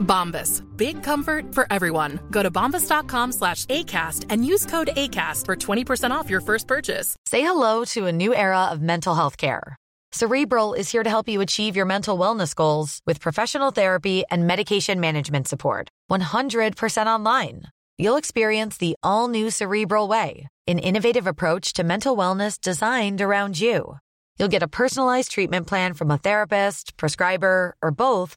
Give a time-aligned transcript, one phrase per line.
[0.00, 0.62] Bombas.
[0.76, 2.18] Big comfort for everyone.
[2.30, 7.16] Go to bombas.com slash ACAST and use code ACAST for 20% off your first purchase.
[7.26, 9.76] Say hello to a new era of mental health care.
[10.12, 14.44] Cerebral is here to help you achieve your mental wellness goals with professional therapy and
[14.44, 15.88] medication management support.
[16.10, 17.62] 100% online.
[17.96, 23.60] You'll experience the all new Cerebral Way, an innovative approach to mental wellness designed around
[23.60, 23.98] you.
[24.38, 28.36] You'll get a personalized treatment plan from a therapist, prescriber, or both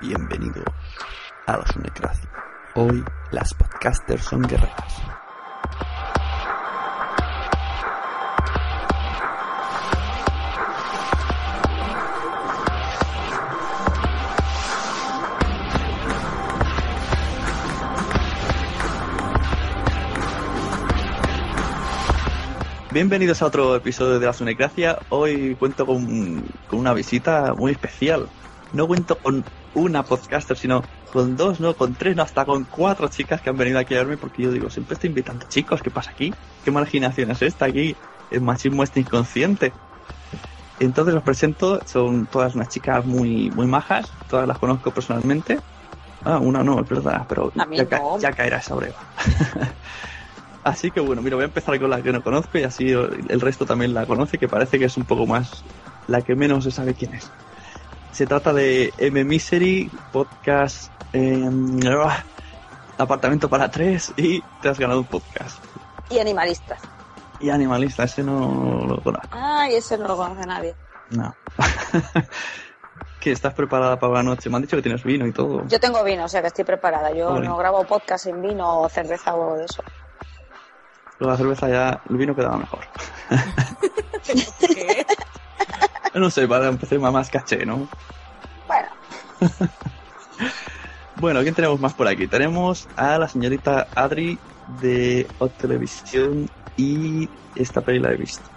[0.00, 0.62] Bienvenido
[1.48, 2.30] a la Sonecracia.
[2.76, 5.02] Hoy las podcasters son guerreras.
[22.92, 25.00] Bienvenidos a otro episodio de la Sonecracia.
[25.08, 28.28] Hoy cuento con, con una visita muy especial.
[28.72, 33.08] No cuento con una podcaster, sino con dos, no, con tres, no, hasta con cuatro
[33.08, 35.90] chicas que han venido aquí a verme porque yo digo, siempre estoy invitando chicos, ¿qué
[35.90, 36.38] pasa aquí?
[36.62, 37.98] ¿Qué marginación es esta aquí?
[38.30, 39.76] El machismo está inconsciente.
[40.78, 45.64] Entonces los presento, son todas unas chicas muy, muy majas, todas las conozco personalmente.
[46.24, 49.06] Ah, una no, es verdad, pero ya, ca- ya caerá esa breva.
[50.62, 53.40] así que bueno, mira, voy a empezar con la que no conozco y así el
[53.40, 55.66] resto también la conoce, que parece que es un poco más
[56.06, 57.34] la que menos se sabe quién es.
[58.18, 61.48] Se trata de M Misery, podcast eh,
[62.98, 65.62] Apartamento para tres y te has ganado un podcast.
[66.10, 66.80] Y animalistas.
[67.38, 69.28] Y Animalista, ese no lo conozco.
[69.30, 70.74] Ay, ese no lo conoce nadie.
[71.10, 71.32] No.
[73.20, 74.50] que estás preparada para la noche.
[74.50, 75.64] Me han dicho que tienes vino y todo.
[75.68, 77.12] Yo tengo vino, o sea que estoy preparada.
[77.12, 79.84] Yo no grabo podcast sin vino o cerveza o algo de eso.
[81.20, 82.80] Pero la cerveza ya, el vino quedaba mejor.
[84.58, 85.06] ¿Qué?
[86.14, 87.90] No sé, para empezar más, caché, ¿no?
[88.66, 88.88] Bueno,
[91.14, 92.28] Bueno, ¿quién tenemos más por aquí?
[92.28, 98.50] Tenemos a la señorita Adri de Hot Televisión y esta peli la he visto.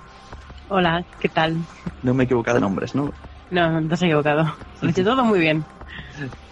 [0.67, 1.67] Hola, ¿qué tal?
[2.01, 3.17] No me he equivocado de nombres, ¿no?
[3.49, 4.43] No, no te has equivocado.
[4.79, 5.67] Lo he hecho todo muy bien.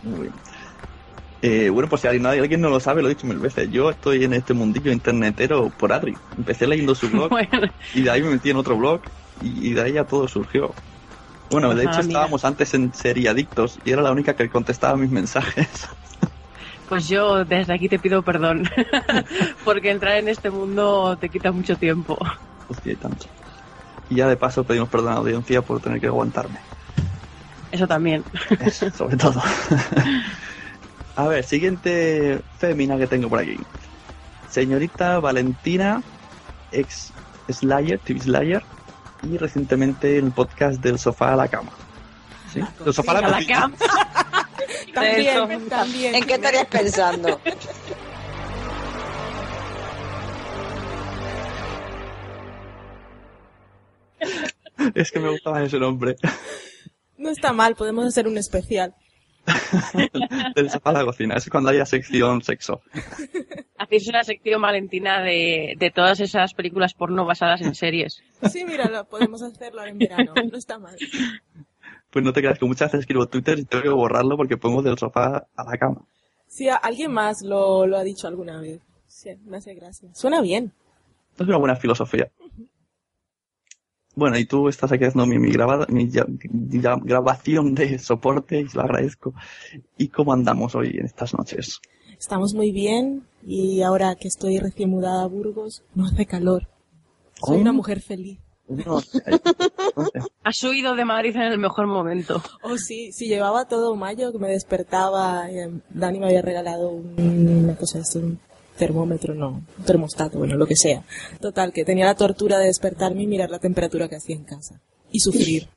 [0.01, 0.41] Muy bien.
[1.41, 3.69] Eh, bueno, pues si alguien, alguien no lo sabe, lo he dicho mil veces.
[3.69, 6.21] Yo estoy en este mundillo internetero por Adri.
[6.35, 9.03] Empecé leyendo su blog Bueno, y de ahí me metí en otro blog
[9.35, 10.79] y, y de ahí ya todo surgió.
[11.49, 12.29] Bueno, de Ajá, hecho mira.
[12.29, 15.87] estábamos antes en Seriadictos y era la única que contestaba mis mensajes.
[16.85, 18.63] pues yo desde aquí te pido perdón.
[19.63, 22.17] Porque entrar en este mundo te quita mucho tiempo.
[22.67, 23.25] Hostia, y tanto.
[24.07, 26.67] Y ya de paso pedimos perdón a la audiencia por tener que aguantarme.
[27.71, 28.25] Eso también.
[28.57, 29.41] Eso, sobre todo.
[31.15, 33.67] a ver, siguiente fémina que tengo por aquí.
[34.45, 36.03] Señorita Valentina,
[36.71, 37.15] ex
[37.49, 38.67] Slayer, TV Slayer,
[39.23, 41.71] y recientemente en el podcast del sofá a la cama.
[42.53, 42.61] ¿Sí?
[42.83, 43.59] Del sofá a la, A la cocina.
[43.59, 43.75] cama.
[44.93, 46.15] También, también.
[46.15, 47.39] ¿en qué estarías pensando?
[54.95, 56.15] Es que me gustaba ese nombre.
[57.17, 58.95] No está mal, podemos hacer un especial.
[60.55, 61.35] del sofá a la cocina.
[61.35, 62.81] Es cuando haya sección sexo.
[63.89, 68.21] Hacéis una sección valentina de, de todas esas películas porno basadas en series.
[68.51, 70.33] Sí, mira, lo- podemos hacerlo en verano.
[70.51, 70.95] No está mal.
[72.11, 74.83] Pues no te creas que muchas veces escribo Twitter y tengo que borrarlo porque pongo
[74.83, 76.01] del sofá a la cama.
[76.47, 78.79] Sí, alguien más lo, lo ha dicho alguna vez.
[79.07, 80.09] Sí, me hace gracia.
[80.13, 80.71] Suena bien.
[81.39, 82.29] Es una buena filosofía.
[84.15, 88.59] Bueno, y tú estás aquí haciendo mi, mi, grabada, mi ya- ya- grabación de soporte
[88.61, 89.33] y lo agradezco.
[89.97, 91.79] ¿Y cómo andamos hoy en estas noches?
[92.19, 96.67] Estamos muy bien y ahora que estoy recién mudada a Burgos, no hace calor.
[97.41, 98.39] Soy una mujer feliz.
[98.67, 99.01] No,
[100.43, 102.39] Has huido de Madrid en el mejor momento.
[102.61, 105.49] Oh, sí, sí, llevaba todo mayo que me despertaba.
[105.51, 107.15] y, em, Dani me había regalado un-
[107.63, 108.39] una cosa, es un
[108.77, 111.03] termómetro, no, un termostato, bueno, lo que sea.
[111.41, 114.81] Total, que tenía la tortura de despertarme y mirar la temperatura que hacía en casa.
[115.11, 115.67] Y sufrir.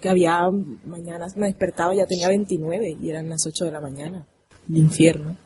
[0.00, 0.50] que había
[0.84, 4.26] mañanas me despertaba y ya tenía 29 y eran las 8 de la mañana.
[4.68, 5.38] El infierno.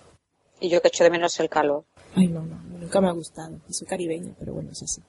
[0.60, 1.84] Y yo que echo de menos el calor.
[2.14, 3.58] Ay, no, no, nunca me ha gustado.
[3.70, 5.02] Soy caribeña, pero bueno, es así.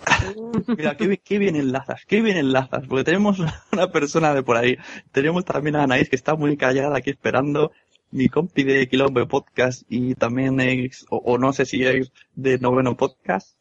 [0.66, 3.38] Mira, qué, bien- qué bien enlazas, qué bien enlazas, porque tenemos
[3.72, 4.76] una persona de por ahí.
[5.12, 7.72] Tenemos también a Anaís que está muy callada aquí esperando,
[8.10, 12.58] mi compi de Quilombo Podcast y también ex, o, o no sé si ex de
[12.58, 13.56] Noveno Podcast.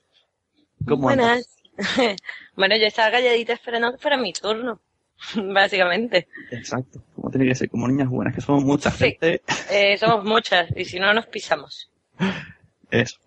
[0.88, 1.47] ¿Cómo andas?
[1.75, 2.15] Buenas.
[2.56, 4.80] bueno, yo estaba calladita esperando que fuera mi turno,
[5.54, 6.27] básicamente.
[6.51, 9.42] Exacto, como tiene que ser, como niñas buenas, que somos mucha gente.
[9.71, 11.89] Eh, somos muchas y si no nos pisamos.
[12.92, 13.18] Eso.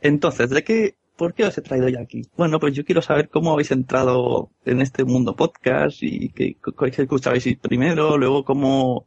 [0.00, 2.22] Entonces, ¿de qué, por qué os he traído ya aquí?
[2.36, 7.02] Bueno, pues yo quiero saber cómo habéis entrado en este mundo podcast y qué, qué
[7.02, 9.04] escuchabais primero, luego cómo,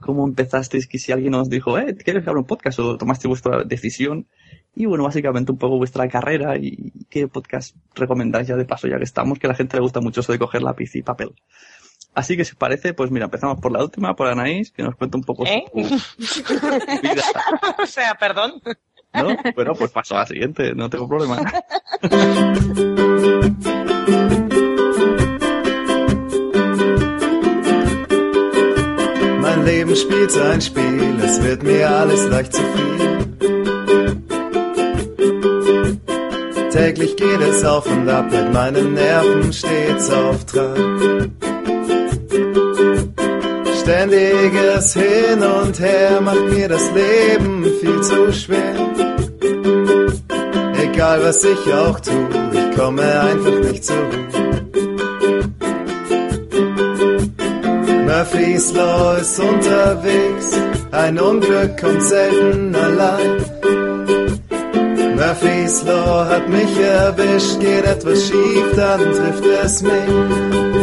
[0.00, 2.78] cómo empezasteis, que si alguien os dijo, eh, ¿quieres grabar un podcast?
[2.78, 4.26] O tomaste vuestra decisión.
[4.76, 8.98] Y bueno, básicamente un poco vuestra carrera y qué podcast recomendáis ya de paso, ya
[8.98, 11.32] que estamos, que a la gente le gusta mucho eso de coger lápiz y papel.
[12.14, 14.94] Así que si os parece, pues mira, empezamos por la última, por Anaís, que nos
[14.96, 15.64] cuenta un poco ¿Eh?
[16.18, 16.42] su
[17.02, 17.22] vida.
[17.82, 18.60] o sea, perdón.
[19.12, 19.28] ¿No?
[19.54, 21.40] Bueno, pues paso a la siguiente, no tengo problema.
[29.40, 33.24] Mein Leben spielt ein Spiel, es wird mir alles leicht zu viel.
[36.70, 40.76] Täglich geht es auf und ab, hält meine Nerven stets auf Trab.
[43.84, 48.74] Ständiges Hin und Her macht mir das Leben viel zu schwer.
[50.82, 54.24] Egal was ich auch tue, ich komme einfach nicht Ruhe.
[58.06, 60.58] Murphy's Law ist unterwegs,
[60.92, 63.44] ein Unglück kommt selten allein.
[65.14, 70.73] Murphy's Law hat mich erwischt, geht etwas schief, dann trifft es mich.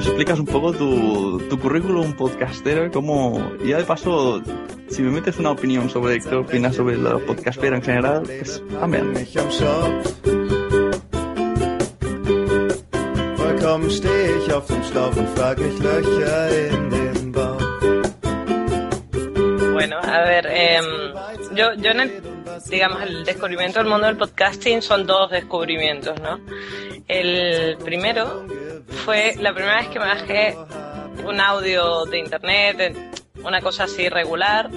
[0.00, 4.40] Nos explicas un poco tu, tu currículum podcastero y cómo, y ya de paso,
[4.88, 9.12] si me metes una opinión sobre qué opinas sobre la podcastera en general, pues también.
[9.12, 10.14] mich am Schopf.
[13.36, 17.60] Vollkommen stehe ich auf dem Schlauch und frag mich Löcher in den Bauch.
[19.74, 20.84] Bueno, a ver, em,
[21.54, 22.22] yo, yo en el,
[22.70, 26.40] digamos, el descubrimiento del mundo del podcasting son dos descubrimientos, ¿no?
[27.06, 28.46] El primero
[28.90, 30.56] fue la primera vez que me bajé
[31.24, 32.96] un audio de internet,
[33.42, 34.70] una cosa así regular,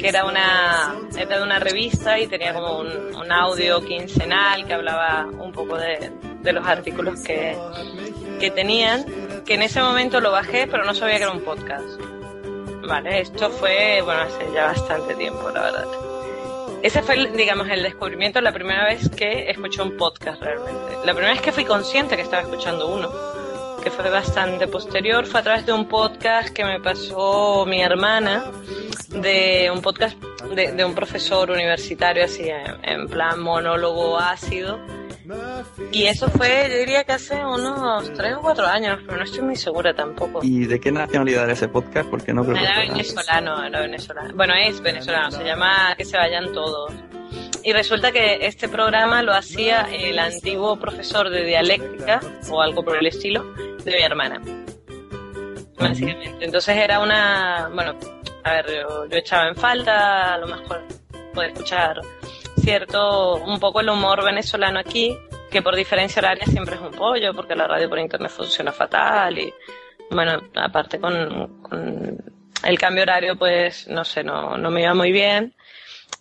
[0.00, 5.26] que era una, era de una revista y tenía como un, audio quincenal que hablaba
[5.26, 6.12] un poco de,
[6.42, 7.56] de los artículos que,
[8.38, 9.04] que tenían,
[9.44, 12.00] que en ese momento lo bajé, pero no sabía que era un podcast.
[12.86, 15.86] Vale, esto fue, bueno, hace ya bastante tiempo, la verdad.
[16.82, 20.98] Ese fue, digamos, el descubrimiento, la primera vez que escuché un podcast realmente.
[21.04, 23.10] La primera vez que fui consciente que estaba escuchando uno,
[23.84, 28.50] que fue bastante posterior, fue a través de un podcast que me pasó mi hermana,
[29.10, 30.16] de un podcast
[30.56, 34.80] de, de un profesor universitario, así, en, en plan monólogo ácido.
[35.92, 39.42] Y eso fue, yo diría que hace unos tres o cuatro años, pero no estoy
[39.42, 40.40] muy segura tampoco.
[40.42, 42.08] ¿Y de qué nacionalidad era ese podcast?
[42.08, 44.34] Porque no creo Era venezolano, era venezolano.
[44.34, 46.92] Bueno, es venezolano, se llama Que se vayan todos.
[47.64, 52.98] Y resulta que este programa lo hacía el antiguo profesor de dialéctica, o algo por
[52.98, 53.42] el estilo,
[53.84, 54.40] de mi hermana.
[55.78, 56.44] Básicamente.
[56.44, 57.70] Entonces era una.
[57.72, 57.98] Bueno,
[58.44, 60.82] a ver, yo, echaba en falta, a lo mejor
[61.32, 62.00] poder escuchar
[62.60, 65.16] cierto, un poco el humor venezolano aquí,
[65.50, 69.38] que por diferencia horaria siempre es un pollo, porque la radio por internet funciona fatal
[69.38, 69.52] y,
[70.10, 72.18] bueno, aparte con, con
[72.62, 75.54] el cambio horario, pues, no sé, no, no me iba muy bien.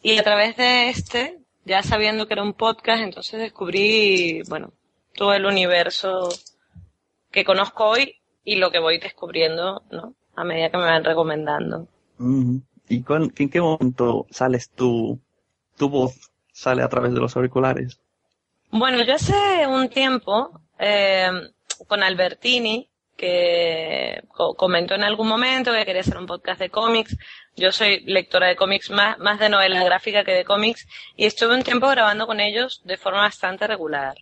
[0.01, 4.73] Y a través de este, ya sabiendo que era un podcast, entonces descubrí, bueno,
[5.15, 6.29] todo el universo
[7.31, 10.13] que conozco hoy y lo que voy descubriendo, ¿no?
[10.35, 11.87] A medida que me van recomendando.
[12.89, 15.19] ¿Y cuál- en qué momento sales tú,
[15.77, 17.99] tu voz sale a través de los auriculares?
[18.71, 21.29] Bueno, yo hace un tiempo, eh,
[21.87, 27.17] con Albertini, que co- comentó en algún momento que quería hacer un podcast de cómics.
[27.55, 31.53] Yo soy lectora de cómics, más, más de novela gráfica que de cómics, y estuve
[31.55, 34.15] un tiempo grabando con ellos de forma bastante regular.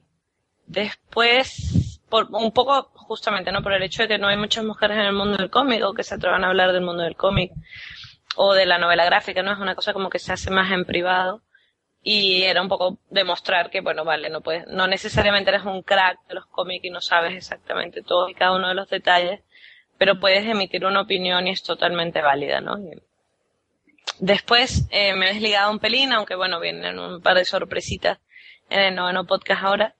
[0.67, 3.61] Después, por, un poco justamente, ¿no?
[3.61, 5.93] Por el hecho de que no hay muchas mujeres en el mundo del cómic o
[5.93, 7.51] que se atrevan a hablar del mundo del cómic
[8.35, 9.51] o de la novela gráfica, ¿no?
[9.53, 11.41] Es una cosa como que se hace más en privado
[12.03, 16.19] y era un poco demostrar que, bueno, vale, no puedes, no necesariamente eres un crack
[16.27, 19.41] de los cómics y no sabes exactamente todo y cada uno de los detalles,
[19.97, 22.77] pero puedes emitir una opinión y es totalmente válida, ¿no?
[24.19, 28.19] Después eh, me he desligado un pelín, aunque bueno, vienen un par de sorpresitas
[28.69, 29.95] en el noveno podcast ahora.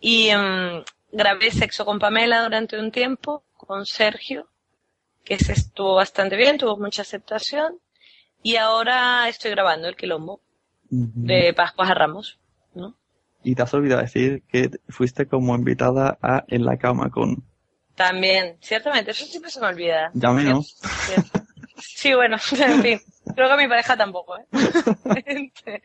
[0.00, 4.48] Y em, grabé Sexo con Pamela durante un tiempo, con Sergio,
[5.24, 7.78] que se estuvo bastante bien, tuvo mucha aceptación.
[8.42, 10.40] Y ahora estoy grabando El Quilombo,
[10.90, 12.38] de Pascuas a Ramos,
[12.74, 12.96] ¿no?
[13.42, 17.44] Y te has olvidado decir que fuiste como invitada a En la cama con...
[17.94, 20.10] También, ciertamente, eso siempre se me olvida.
[20.14, 20.76] Ya menos.
[21.76, 23.00] Sí, bueno, en fin.
[23.34, 24.46] Creo que a mi pareja tampoco, ¿eh?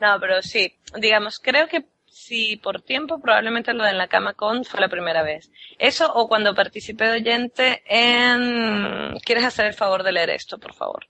[0.00, 4.34] no, pero sí, digamos, creo que si por tiempo, probablemente lo de En la cama
[4.34, 5.50] con fue la primera vez.
[5.78, 10.74] Eso o cuando participé de oyente en ¿Quieres hacer el favor de leer esto, por
[10.74, 11.06] favor?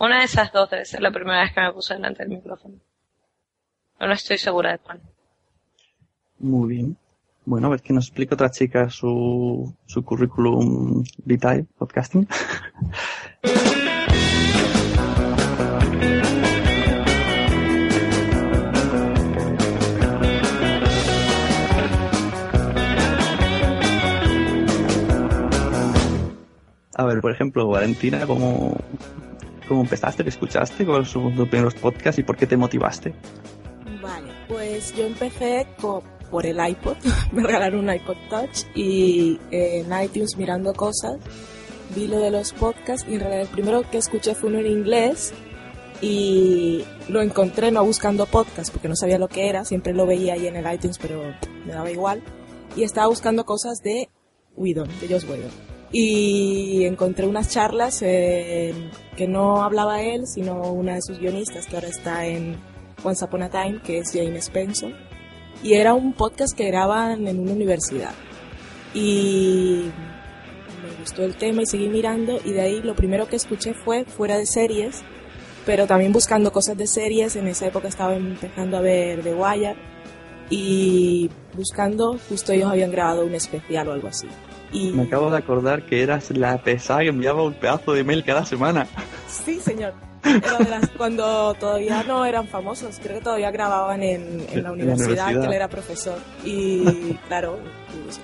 [0.00, 2.76] Una de esas dos debe ser la primera vez que me puse delante del micrófono.
[4.00, 4.98] No estoy segura de cuál.
[6.38, 6.96] Muy bien.
[7.44, 12.26] Bueno, a ver que nos explica otra chica su, su currículum vitae podcasting.
[26.94, 28.76] A ver, por ejemplo, Valentina, ¿cómo,
[29.70, 30.22] cómo empezaste?
[30.24, 30.84] ¿Qué escuchaste?
[30.84, 33.14] ¿Cuáles son tus primeros podcasts y por qué te motivaste?
[34.02, 36.96] Vale, pues yo empecé co- por el iPod,
[37.32, 41.16] me regalaron un iPod Touch y eh, en iTunes mirando cosas
[41.94, 44.66] vi lo de los podcasts y en realidad el primero que escuché fue uno en
[44.66, 45.32] inglés
[46.00, 50.34] y lo encontré no buscando podcast porque no sabía lo que era, siempre lo veía
[50.34, 51.20] ahí en el iTunes pero
[51.66, 52.22] me daba igual
[52.76, 54.08] y estaba buscando cosas de
[54.56, 55.50] Whedon, de Joss Whedon
[55.92, 61.74] y encontré unas charlas en- que no hablaba él sino una de sus guionistas que
[61.76, 62.56] ahora está en
[63.02, 64.94] Once Upon a Time que es Jane Spencer.
[65.62, 68.14] Y era un podcast que graban en una universidad.
[68.94, 69.90] Y
[70.82, 74.04] me gustó el tema y seguí mirando y de ahí lo primero que escuché fue
[74.04, 75.02] fuera de series
[75.66, 77.36] pero también buscando cosas de series.
[77.36, 79.76] En esa época estaba empezando a ver The Wire
[80.48, 84.26] y buscando justo ellos habían grabado un especial o algo así
[84.72, 88.24] y Me acabo de acordar que eras la pesada que enviaba un pedazo de mail
[88.24, 88.86] cada semana.
[89.28, 94.46] sí señor era de las- cuando todavía no eran famosos creo que todavía grababan en,
[94.52, 95.40] en la universidad universidad.
[95.40, 96.84] que él era profesor y
[97.28, 97.58] claro
[98.10, 98.20] sé,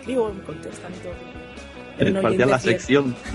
[0.00, 2.72] escribo me contestan y todo Parecía la fiel.
[2.80, 3.16] sección.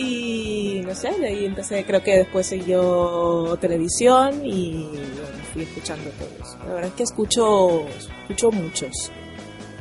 [0.00, 6.08] Y no sé, de ahí empecé, creo que después siguió televisión y bueno, fui escuchando
[6.10, 6.56] todos.
[6.68, 9.10] La verdad es que escucho, escucho muchos.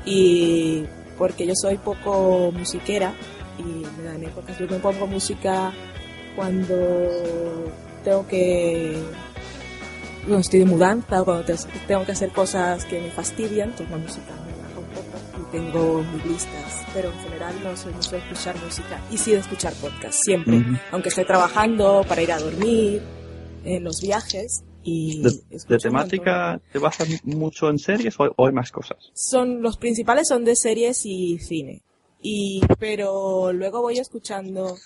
[0.05, 0.85] Y
[1.17, 3.13] porque yo soy poco musiquera
[3.59, 3.63] y
[3.97, 5.73] me dan épocas, yo me pongo música
[6.35, 6.75] cuando
[8.03, 8.97] tengo que,
[10.25, 11.55] bueno, estoy de mudanza o cuando te-
[11.87, 15.51] tengo que hacer cosas que me fastidian, entonces la música me relaja un poco y
[15.51, 19.39] tengo mis listas, pero en general no soy mucho de escuchar música y sí de
[19.39, 23.01] escuchar podcast, siempre, aunque esté trabajando, para ir a dormir,
[23.65, 28.71] en los viajes y ¿De, temática te basas mucho en series o, o hay más
[28.71, 28.97] cosas?
[29.13, 31.81] son los principales son de series y cine.
[32.21, 34.77] Y pero luego voy escuchando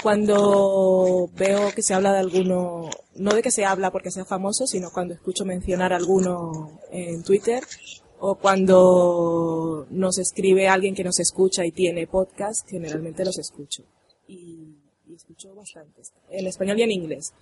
[0.00, 4.64] cuando veo que se habla de alguno no de que se habla porque sea famoso
[4.68, 7.64] sino cuando escucho mencionar a alguno en Twitter
[8.20, 13.82] o cuando nos escribe alguien que nos escucha y tiene podcast generalmente los escucho.
[14.28, 14.76] Y,
[15.08, 17.32] y escucho bastantes en español y en inglés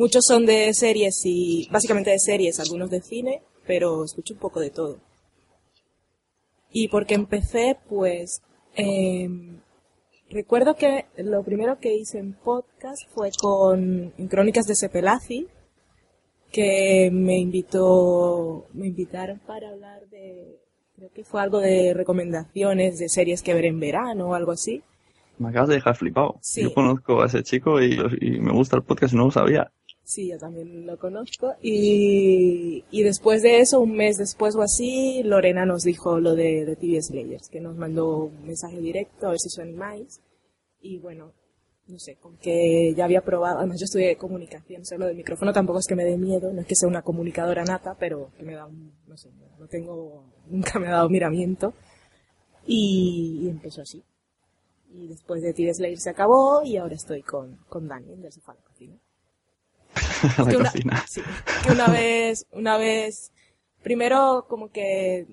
[0.00, 4.60] muchos son de series y básicamente de series algunos de cine pero escucho un poco
[4.60, 4.98] de todo
[6.72, 8.42] y porque empecé, pues,
[8.76, 9.60] em,
[10.30, 15.48] recuerdo que lo primero que hice en podcast fue con Crónicas de Sepelazi,
[16.52, 20.60] que me invitó, me invitaron para hablar de,
[20.96, 24.82] creo que fue algo de recomendaciones de series que ver en verano o algo así.
[25.38, 26.38] Me acabas de dejar flipado.
[26.42, 26.62] Sí.
[26.62, 29.72] Yo conozco a ese chico y, y me gusta el podcast y no lo sabía.
[30.10, 31.54] Sí, yo también lo conozco.
[31.62, 36.64] Y, y después de eso, un mes después o así, Lorena nos dijo lo de,
[36.64, 40.20] de TV Slayers, que nos mandó un mensaje directo a ver si os animáis.
[40.80, 41.32] Y bueno,
[41.86, 45.16] no sé, con que ya había probado, además yo estudié comunicación, o sea, lo del
[45.16, 48.32] micrófono tampoco es que me dé miedo, no es que sea una comunicadora nata, pero
[48.36, 51.72] que me da un, no sé, no tengo, nunca me ha dado miramiento.
[52.66, 54.02] Y, empezó así.
[54.92, 58.54] Y después de Tires Slayer se acabó y ahora estoy con, con Dani del sofá
[58.54, 59.09] de la
[60.38, 61.04] la que una- cocina.
[61.08, 61.20] sí,
[61.66, 63.32] que una vez, una vez,
[63.82, 65.26] primero como que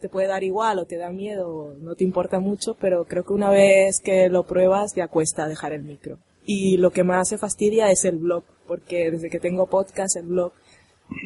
[0.00, 3.32] te puede dar igual o te da miedo, no te importa mucho, pero creo que
[3.32, 6.18] una vez que lo pruebas ya cuesta dejar el micro.
[6.46, 10.26] Y lo que más se fastidia es el blog, porque desde que tengo podcast, el
[10.26, 10.52] blog,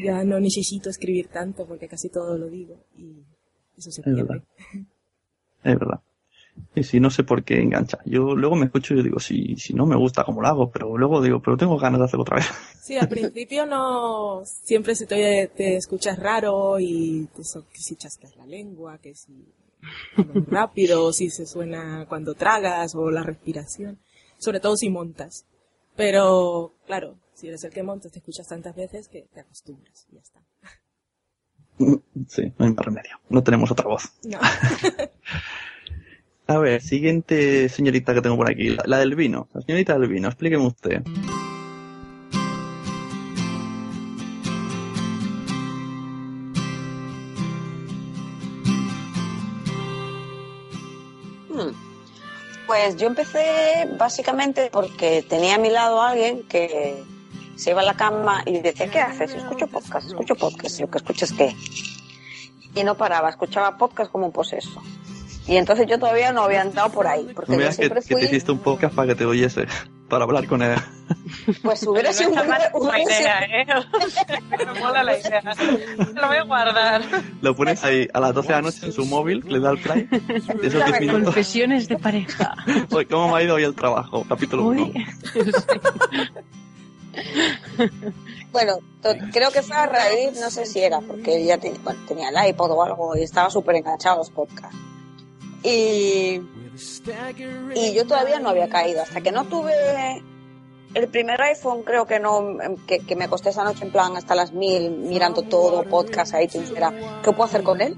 [0.05, 3.25] ya no necesito escribir tanto porque casi todo lo digo y
[3.77, 4.23] eso se Es pierde.
[4.23, 4.43] verdad.
[5.65, 6.01] Es verdad.
[6.75, 7.99] Y si no sé por qué engancha.
[8.05, 10.71] Yo luego me escucho y yo digo, si, si no me gusta como lo hago,
[10.71, 12.47] pero luego digo, pero tengo ganas de hacerlo otra vez.
[12.89, 18.35] Sí, al principio no, siempre se te, te escuchas raro y te, que si chascas
[18.35, 19.45] la lengua, que si
[20.47, 23.99] rápido, si se suena cuando tragas o la respiración,
[24.39, 25.45] sobre todo si montas.
[25.97, 30.15] Pero, claro, si eres el que montas, te escuchas tantas veces que te acostumbras y
[30.15, 30.43] ya está.
[32.29, 33.21] Sí, no hay más remedio.
[33.29, 34.13] No tenemos otra voz.
[34.25, 34.41] No.
[36.51, 39.49] A ver, siguiente señorita que tengo por aquí, la, del vino.
[39.53, 41.03] La señorita del vino, explíqueme usted.
[51.51, 51.75] Hmm.
[52.67, 57.05] Pues yo empecé básicamente porque tenía a mi lado a alguien que
[57.57, 59.35] se iba a la cama y decía, ¿qué haces?
[59.35, 60.79] Escucho podcast, escucho podcast.
[60.79, 61.55] Y lo que escucho es qué.
[62.75, 64.83] Y no paraba, escuchaba podcast como un poseso.
[65.49, 68.03] Y entonces yo todavía no había andado por ahí, porque No yo veas que, siempre
[68.03, 69.67] que te hiciste un podcast para que te oyese,
[70.09, 70.77] para hablar con él.
[71.63, 73.67] pues hubiera sido una, sido- idea, ¿eh?
[74.75, 75.41] Me mola la idea.
[76.15, 77.01] Lo voy a guardar.
[77.41, 79.79] Lo pones ahí a las 12 de la noche en su móvil, le da el
[79.79, 80.03] play.
[80.05, 81.25] de Esos 10 minutos.
[81.25, 82.55] Confesiones de pareja.
[82.91, 84.25] Oye, ¿Cómo me ha ido hoy el trabajo?
[84.29, 84.93] Capítulo 1.
[88.53, 91.99] Bueno, to- creo que fue a raíz, no sé si era, porque ya te- bueno,
[92.09, 94.77] tenía el iPod o algo y estaba súper enganchado a los podcasts.
[95.63, 96.41] Y,
[97.75, 100.23] y yo todavía no había caído, hasta que no tuve
[100.95, 104.17] el primer iPhone, creo que no, em, que, que me acosté esa noche en plan
[104.17, 107.97] hasta las mil, mirando todo, podcast, iTunes, era, ¿qué puedo hacer con él?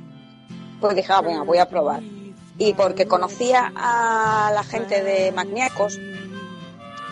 [0.80, 2.02] Pues dije, ah, venga, voy a probar.
[2.58, 5.98] Y porque conocía a la gente de Magníacos,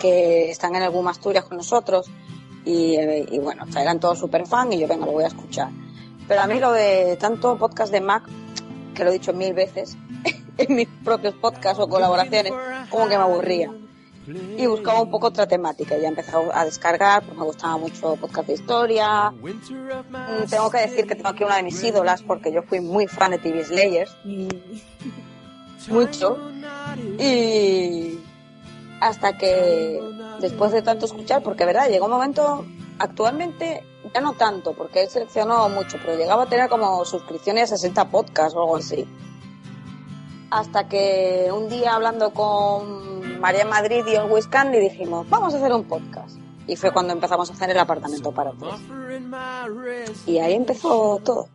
[0.01, 2.11] que están en Boom Asturias con nosotros,
[2.65, 5.71] y, eh, y bueno, eran todos súper fan y yo, venga, lo voy a escuchar.
[6.27, 8.25] Pero a mí lo de tanto podcast de Mac,
[8.95, 9.97] que lo he dicho mil veces,
[10.59, 12.53] en mis propios podcasts o colaboraciones,
[12.91, 13.73] como que me aburría.
[14.59, 15.97] Y buscaba un poco otra temática.
[15.97, 19.31] Ya empecé a descargar, pues me gustaba mucho podcast de historia.
[19.31, 23.07] Mm, Tengo que decir que tengo aquí una de mis ídolas, porque yo fui muy
[23.07, 24.15] fan de TV Slayers.
[25.89, 26.37] Mucho.
[27.19, 28.19] Y
[29.01, 29.99] hasta que
[30.41, 32.67] después de tanto escuchar, porque verdad, llegó un momento,
[32.99, 37.77] actualmente ya no tanto, porque él seleccionó mucho, pero llegaba a tener como suscripciones a
[37.77, 39.07] 60 podcasts o algo así.
[40.51, 45.73] Hasta que un día hablando con María Madrid y Always Candy dijimos, vamos a hacer
[45.73, 46.37] un podcast.
[46.67, 50.23] Y fue cuando empezamos a hacer el apartamento para tres.
[50.27, 51.49] Y ahí empezó todo.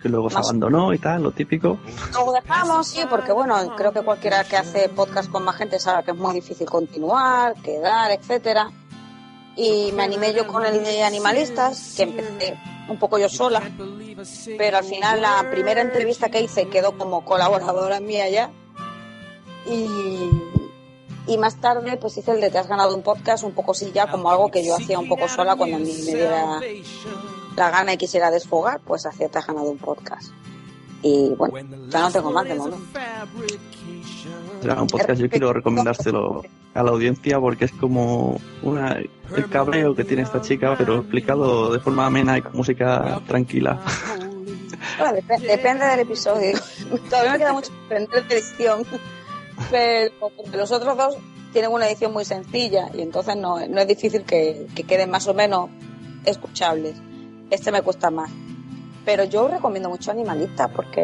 [0.00, 1.78] Que luego se abandonó y tal, lo típico.
[2.12, 6.02] Lo dejamos, sí, porque bueno, creo que cualquiera que hace podcast con más gente sabe
[6.02, 8.70] que es muy difícil continuar, quedar, etcétera.
[9.56, 13.62] Y me animé yo con el de animalistas, que empecé un poco yo sola,
[14.56, 18.50] pero al final la primera entrevista que hice quedó como colaboradora mía ya.
[19.66, 20.30] Y,
[21.26, 23.92] y más tarde pues hice el de Te has ganado un podcast, un poco sí
[23.94, 26.60] ya como algo que yo hacía un poco sola cuando me diera
[27.56, 30.30] la gana y quisiera desfogar, pues hacía Te has ganado un podcast.
[31.02, 32.78] Y bueno, ya no tengo más de momento.
[34.62, 38.96] Será un podcast, yo quiero recomendárselo a la audiencia porque es como una,
[39.36, 43.80] el cabreo que tiene esta chica, pero explicado de forma amena y con música tranquila.
[45.40, 46.58] Depende del episodio.
[47.10, 48.84] Todavía me queda mucho aprender de edición.
[49.70, 50.12] Pero
[50.54, 51.16] los otros dos
[51.52, 55.26] tienen una edición muy sencilla y entonces no, no es difícil que, que queden más
[55.26, 55.70] o menos
[56.24, 56.96] escuchables.
[57.50, 58.30] Este me cuesta más.
[59.04, 61.02] Pero yo recomiendo mucho Animalista porque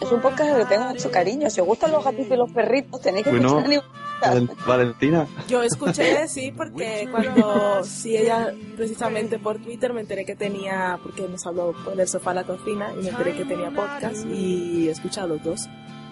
[0.00, 1.50] es un podcast que tengo mucho cariño.
[1.50, 4.02] Si os gustan los gatitos y los perritos, tenéis que Bueno, escuchar Animalista.
[4.22, 10.36] Valen- Valentina, Yo escuché, sí, porque cuando, sí, ella, precisamente por Twitter me enteré que
[10.36, 13.72] tenía, porque nos habló por el sofá a la cocina, y me enteré que tenía
[13.72, 15.68] podcast, y he escuchado los dos.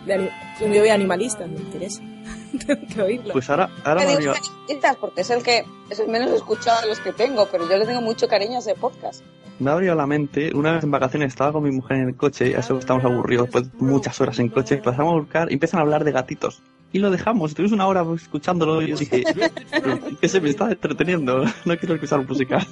[0.06, 2.02] De ani- yo animalista, me interesa.
[2.66, 3.32] Tengo que oírlo.
[3.32, 6.30] pues ahora, ahora Me me ha digo Animalistas porque es el que es el menos
[6.30, 9.22] escuchado de los que tengo, pero yo le tengo mucho cariño a ese podcast.
[9.58, 12.16] me ha abrido la mente, una vez en vacaciones estaba con mi mujer en el
[12.16, 15.54] coche, a eso estamos aburridos, después de muchas horas en coche, pasamos a buscar y
[15.54, 16.62] empiezan a hablar de gatitos.
[16.92, 19.22] Y lo dejamos, estuvimos una hora escuchándolo y yo dije,
[19.70, 21.44] "Pero, ¿qué se me está entreteniendo?
[21.64, 22.66] No quiero escuchar música.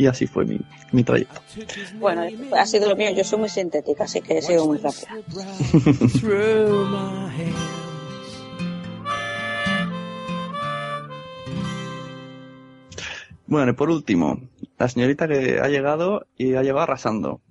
[0.00, 0.58] Y así fue mi,
[0.92, 1.42] mi trayecto.
[1.98, 2.22] Bueno,
[2.56, 3.10] ha sido lo mío.
[3.14, 5.08] Yo soy muy sintética, así que he sido muy rápida.
[13.46, 14.40] Bueno, y por último,
[14.78, 17.42] la señorita que ha llegado y ha llegado arrasando.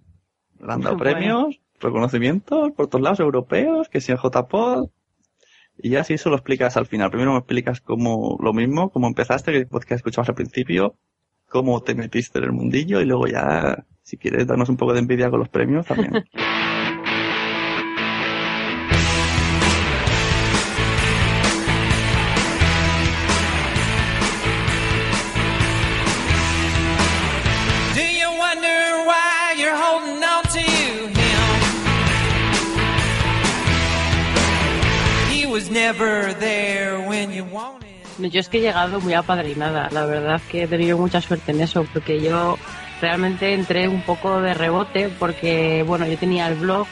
[0.60, 1.12] Le han dado Bueno.
[1.12, 4.90] premios, reconocimientos por todos lados europeos, que si en JPod.
[5.78, 7.12] Y así eso lo explicas al final.
[7.12, 10.96] Primero me explicas cómo lo mismo, cómo empezaste, que podcast escuchabas al principio,
[11.50, 15.00] cómo te metiste en el mundillo y luego ya, si quieres darnos un poco de
[15.00, 16.24] envidia con los premios también.
[38.22, 41.62] Yo es que he llegado muy apadrinada, la verdad que he tenido mucha suerte en
[41.62, 42.58] eso, porque yo
[43.02, 46.86] realmente entré un poco de rebote, porque bueno, yo tenía el blog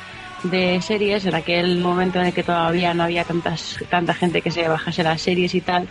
[0.44, 4.52] de series en aquel momento en el que todavía no había tantas, tanta gente que
[4.52, 5.88] se bajase las series y tal,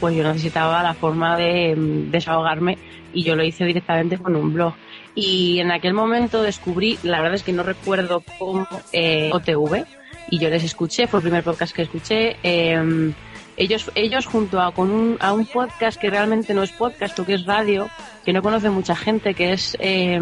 [0.00, 2.78] pues yo necesitaba la forma de mm, desahogarme
[3.12, 4.74] y yo lo hice directamente con un blog.
[5.14, 9.84] Y en aquel momento descubrí, la verdad es que no recuerdo cómo, eh, OTV,
[10.30, 12.36] y yo les escuché, fue el primer podcast que escuché.
[12.42, 13.12] em,
[13.58, 17.26] ellos, ellos junto a, con un, a un podcast que realmente no es podcast, lo
[17.26, 17.90] que es radio,
[18.24, 20.20] que no conoce mucha gente, que es eh,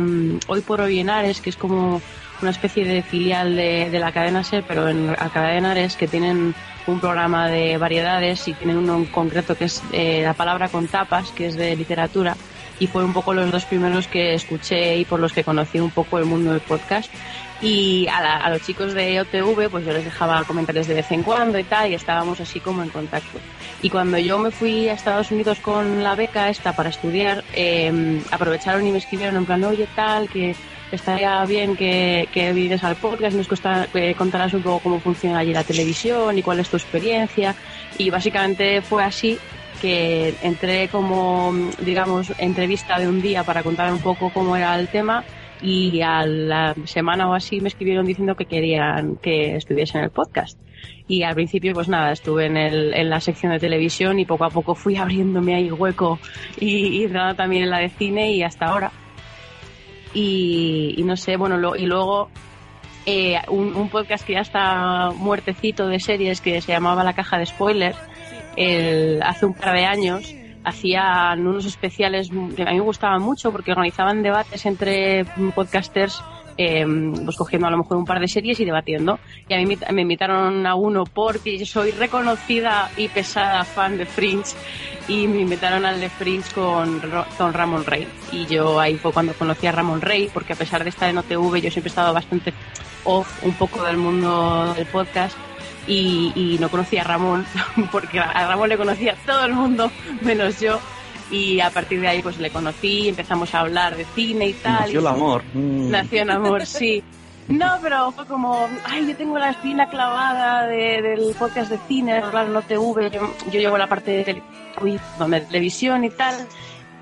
[0.49, 2.01] Hoy por Hoy en Ares, que es como
[2.41, 6.09] una especie de filial de, de la cadena SER, pero en la cadena Ares, que
[6.09, 6.55] tienen
[6.87, 10.89] un programa de variedades y tienen uno en concreto que es eh, La Palabra con
[10.89, 12.37] Tapas, que es de literatura,
[12.79, 15.91] y fueron un poco los dos primeros que escuché y por los que conocí un
[15.91, 17.11] poco el mundo del podcast.
[17.63, 21.11] Y a, la- a los chicos de OTV, pues yo les dejaba comentarios de vez
[21.11, 23.39] en cuando y tal, y estábamos así como en contacto.
[23.83, 28.21] Y cuando yo me fui a Estados Unidos con la beca esta para estudiar, eh,
[28.31, 30.55] aprovecharon y me escribieron en plan, oye, tal, que
[30.93, 35.39] estaría bien que, que vienes al podcast, nos costa- que contarás un poco cómo funciona
[35.39, 37.55] allí la televisión y cuál es tu experiencia.
[37.97, 39.39] Y básicamente fue así
[39.81, 44.89] que entré como, digamos, entrevista de un día para contar un poco cómo era el
[44.89, 45.25] tema
[45.67, 50.11] y a la semana o así me escribieron diciendo que querían que estuviese en el
[50.11, 50.59] podcast.
[51.09, 54.45] Y al principio, pues nada, estuve en, el, en la sección de televisión y poco
[54.45, 56.19] a poco fui abriéndome ahí hueco
[56.61, 58.93] y, y entrando también en la de cine y hasta ahora.
[60.15, 62.31] Y, y no sé, bueno, lo- y luego
[63.05, 67.39] eh, un, un podcast que ya está muertecito de series que se llamaba La Caja
[67.39, 67.99] de Spoilers,
[68.57, 70.35] el- hace un par de años
[70.67, 75.25] hacían unos especiales que a mí me gustaban mucho porque organizaban debates entre
[75.55, 76.21] podcasters
[76.59, 76.85] eh,
[77.25, 79.19] pues cogiendo a lo mejor un par de series y debatiendo.
[79.49, 84.07] Y a mí me- invitaron a uno porque yo soy reconocida y pesada fan de
[84.07, 84.55] Fringe
[85.07, 87.01] y me invitaron al de Fringe con,
[87.39, 88.09] con Ramón Rey.
[88.33, 91.19] Y yo ahí fue cuando conocí a Ramón Rey porque a pesar de estar en
[91.19, 92.53] OTV yo siempre he estado bastante
[93.05, 95.37] off un poco del mundo del podcast
[95.87, 97.47] y, y no conocía a Ramón
[97.93, 99.91] porque a Ramón le conocía todo el mundo
[100.23, 100.79] menos yo
[101.31, 104.81] y a partir de ahí pues le conocí empezamos a hablar de cine y tal
[104.83, 105.43] Nació el amor.
[105.55, 105.91] Mm.
[105.91, 107.03] Nació en amor, sí.
[107.49, 112.21] No, pero fue como, ay, yo tengo la espina clavada de- del podcast de cine,
[112.31, 114.43] claro, no TV, yo, yo llevo la parte de, tele-
[115.29, 116.35] de televisión y tal.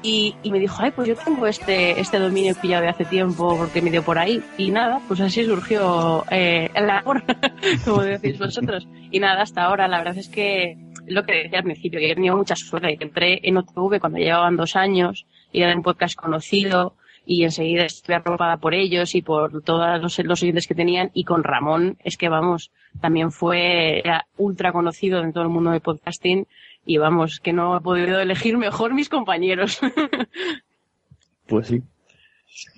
[0.07, 3.57] Y, y me dijo, ay, pues yo tengo este, este dominio pillado de hace tiempo
[3.57, 4.43] porque me dio por ahí.
[4.59, 7.23] Y nada, pues así surgió eh, el amor,
[7.87, 8.87] como decís vosotros.
[9.11, 12.15] Y nada, hasta ahora, la verdad es que lo que decía al principio, que he
[12.15, 16.17] tenido mucha suerte, que entré en OTV cuando llevaban dos años y era un podcast
[16.17, 21.11] conocido y enseguida estuve arropada por ellos y por todos los, los oyentes que tenían
[21.15, 24.03] y con Ramón es que vamos también fue
[24.37, 26.47] ultra conocido en todo el mundo del podcasting
[26.87, 29.81] y vamos que no he podido elegir mejor mis compañeros
[31.47, 31.83] Pues sí.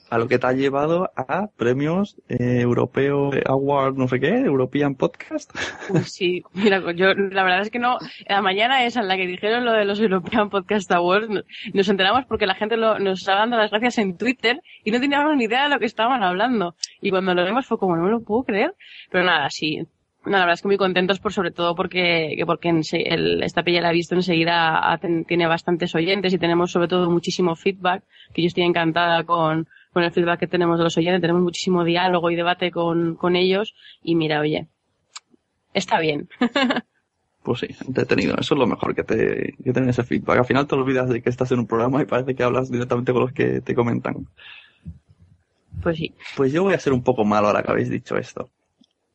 [0.08, 4.94] A lo que te ha llevado a premios eh, europeo Award, no sé qué, European
[4.94, 5.50] Podcast.
[5.90, 9.26] Uy, sí, mira, yo la verdad es que no, la mañana esa en la que
[9.26, 11.42] dijeron lo de los European Podcast Awards, no-
[11.74, 15.00] nos enteramos porque la gente lo- nos estaba dando las gracias en Twitter y no
[15.00, 16.76] teníamos ni idea de lo que estaban hablando.
[17.00, 18.74] Y cuando lo vimos fue como, no me lo puedo creer.
[19.10, 19.86] Pero nada, sí.
[20.26, 23.42] No, la verdad es que muy contentos por sobre todo porque, que porque ense- el,
[23.44, 27.08] esta pilla la he visto enseguida ha- ten- tiene bastantes oyentes y tenemos sobre todo
[27.10, 28.02] muchísimo feedback,
[28.34, 31.84] que yo estoy encantada con, con el feedback que tenemos de los oyentes, tenemos muchísimo
[31.84, 34.66] diálogo y debate con, con ellos y mira, oye,
[35.74, 36.28] está bien.
[37.42, 38.34] Pues sí, entretenido.
[38.40, 40.38] Eso es lo mejor que te que tener ese feedback.
[40.40, 43.12] Al final te olvidas de que estás en un programa y parece que hablas directamente
[43.12, 44.26] con los que te comentan.
[45.80, 46.12] Pues sí.
[46.36, 48.50] Pues yo voy a ser un poco malo ahora que habéis dicho esto.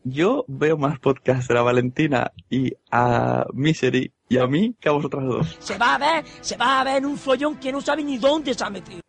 [0.03, 5.25] Yo veo más podcast a Valentina y a Misery y a mí que a vosotras
[5.25, 5.57] dos.
[5.59, 8.17] Se va a ver, se va a ver en un follón que no sabe ni
[8.17, 9.01] dónde se ha metido.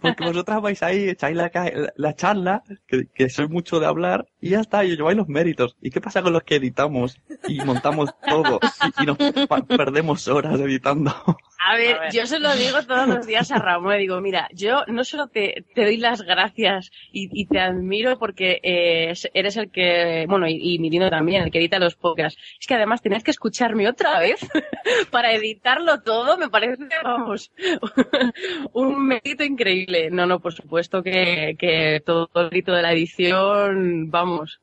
[0.00, 4.26] Porque vosotras vais ahí, echáis la, la, la charla, que, que soy mucho de hablar,
[4.40, 5.76] y ya está, y os lleváis los méritos.
[5.82, 8.60] ¿Y qué pasa con los que editamos y montamos todo
[8.98, 9.18] y, y nos
[9.66, 11.12] perdemos horas editando?
[11.60, 13.92] A ver, yo se lo digo todos los días a Ramón.
[13.94, 18.16] Le digo, mira, yo no solo te, te doy las gracias y, y te admiro
[18.18, 22.40] porque eh, eres el que, bueno, y, y Mirino también, el que edita los podcasts.
[22.60, 24.38] Es que además tenías que escucharme otra vez
[25.10, 26.38] para editarlo todo.
[26.38, 27.50] Me parece, vamos,
[28.72, 30.10] un mérito increíble.
[30.10, 34.60] No, no, por supuesto que, que todo el mérito de la edición, vamos.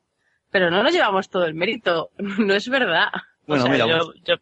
[0.50, 2.10] Pero no nos llevamos todo el mérito.
[2.18, 3.08] No es verdad.
[3.46, 4.34] Bueno, O sea, mira, yo, yo,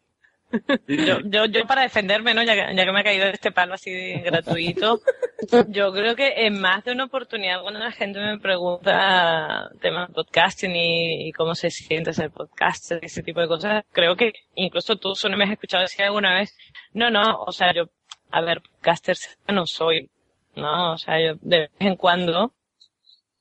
[0.89, 2.43] yo, yo, yo para defenderme, ¿no?
[2.43, 5.01] Ya que, ya que me ha caído este palo así de gratuito,
[5.69, 10.15] yo creo que en más de una oportunidad cuando la gente me pregunta temas de
[10.15, 14.33] podcasting y, y cómo se siente ser podcaster y ese tipo de cosas, creo que
[14.55, 16.57] incluso tú solo me has escuchado decir alguna vez,
[16.93, 17.91] no, no, o sea, yo,
[18.31, 19.17] a ver, podcaster
[19.49, 20.11] no soy,
[20.57, 20.93] ¿no?
[20.93, 22.55] O sea, yo de vez en cuando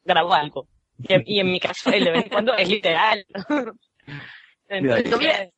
[0.04, 0.68] grabo algo.
[1.00, 3.26] Y, y en mi caso, el de vez en cuando es literal.
[4.70, 5.52] Entonces,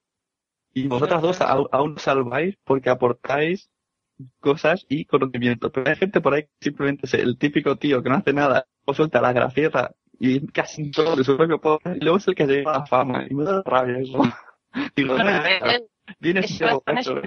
[0.75, 3.71] Y vosotras dos aún salváis porque aportáis
[4.41, 5.71] cosas y conocimiento.
[5.71, 8.65] Pero hay gente por ahí que simplemente es el típico tío que no hace nada,
[8.83, 12.35] o suelta la gracieta y casi todo de su propio podcast, y luego es el
[12.35, 13.25] que llega a la fama.
[13.29, 14.21] Y me da rabia eso.
[14.95, 15.77] Digo, Bueno, "Ah,
[16.19, 17.21] vienes eso y hago están esto".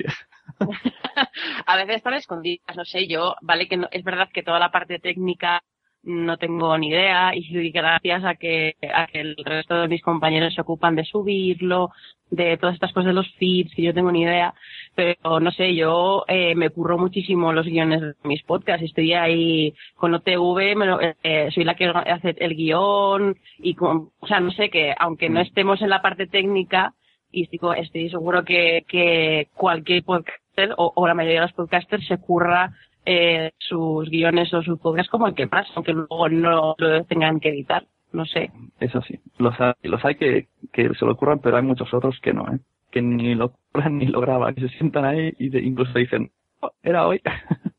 [1.66, 4.70] a veces están escondidas, no sé, yo, vale que no, es verdad que toda la
[4.70, 5.62] parte técnica
[6.09, 10.55] no tengo ni idea y gracias a que, a que el resto de mis compañeros
[10.55, 11.90] se ocupan de subirlo,
[12.31, 14.55] de todas estas cosas de los feeds, que yo tengo ni idea,
[14.94, 19.75] pero no sé, yo eh, me curro muchísimo los guiones de mis podcasts, estoy ahí
[19.97, 24.40] con OTV, me lo- eh, soy la que hace el guion y con, o sea,
[24.40, 26.94] no sé, que aunque no estemos en la parte técnica,
[27.31, 32.07] y estoy, estoy seguro que, que cualquier podcaster o, o la mayoría de los podcasters
[32.07, 32.73] se curra
[33.11, 37.40] eh, sus guiones o sus podcasts como el que más, aunque luego no lo tengan
[37.40, 38.51] que editar, no sé.
[38.81, 42.18] Eso sí, los hay, los hay que, que se lo ocurran, pero hay muchos otros
[42.21, 42.59] que no, ¿eh?
[42.90, 46.31] Que ni lo ocurran ni lo graban, que se sientan ahí y de- incluso dicen,
[46.61, 47.23] "Oh, era hoy.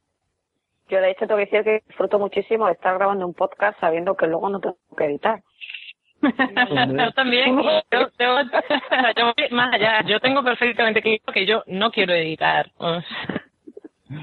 [0.89, 4.15] Yo de hecho tengo que decir que disfruto muchísimo de estar grabando un podcast sabiendo
[4.17, 5.43] que luego no tengo que editar.
[6.21, 7.55] Yo también,
[7.91, 8.39] yo,
[9.51, 12.71] más allá, yo tengo perfectamente claro que yo no quiero editar.
[12.77, 13.38] O sea,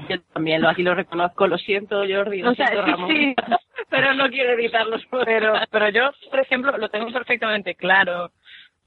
[0.09, 3.35] Yo también lo, aquí lo reconozco, lo siento Jordi, lo O siento Ramón, sí.
[3.89, 5.05] pero no quiero editarlos.
[5.25, 8.31] pero, pero yo, por ejemplo, lo tengo perfectamente claro.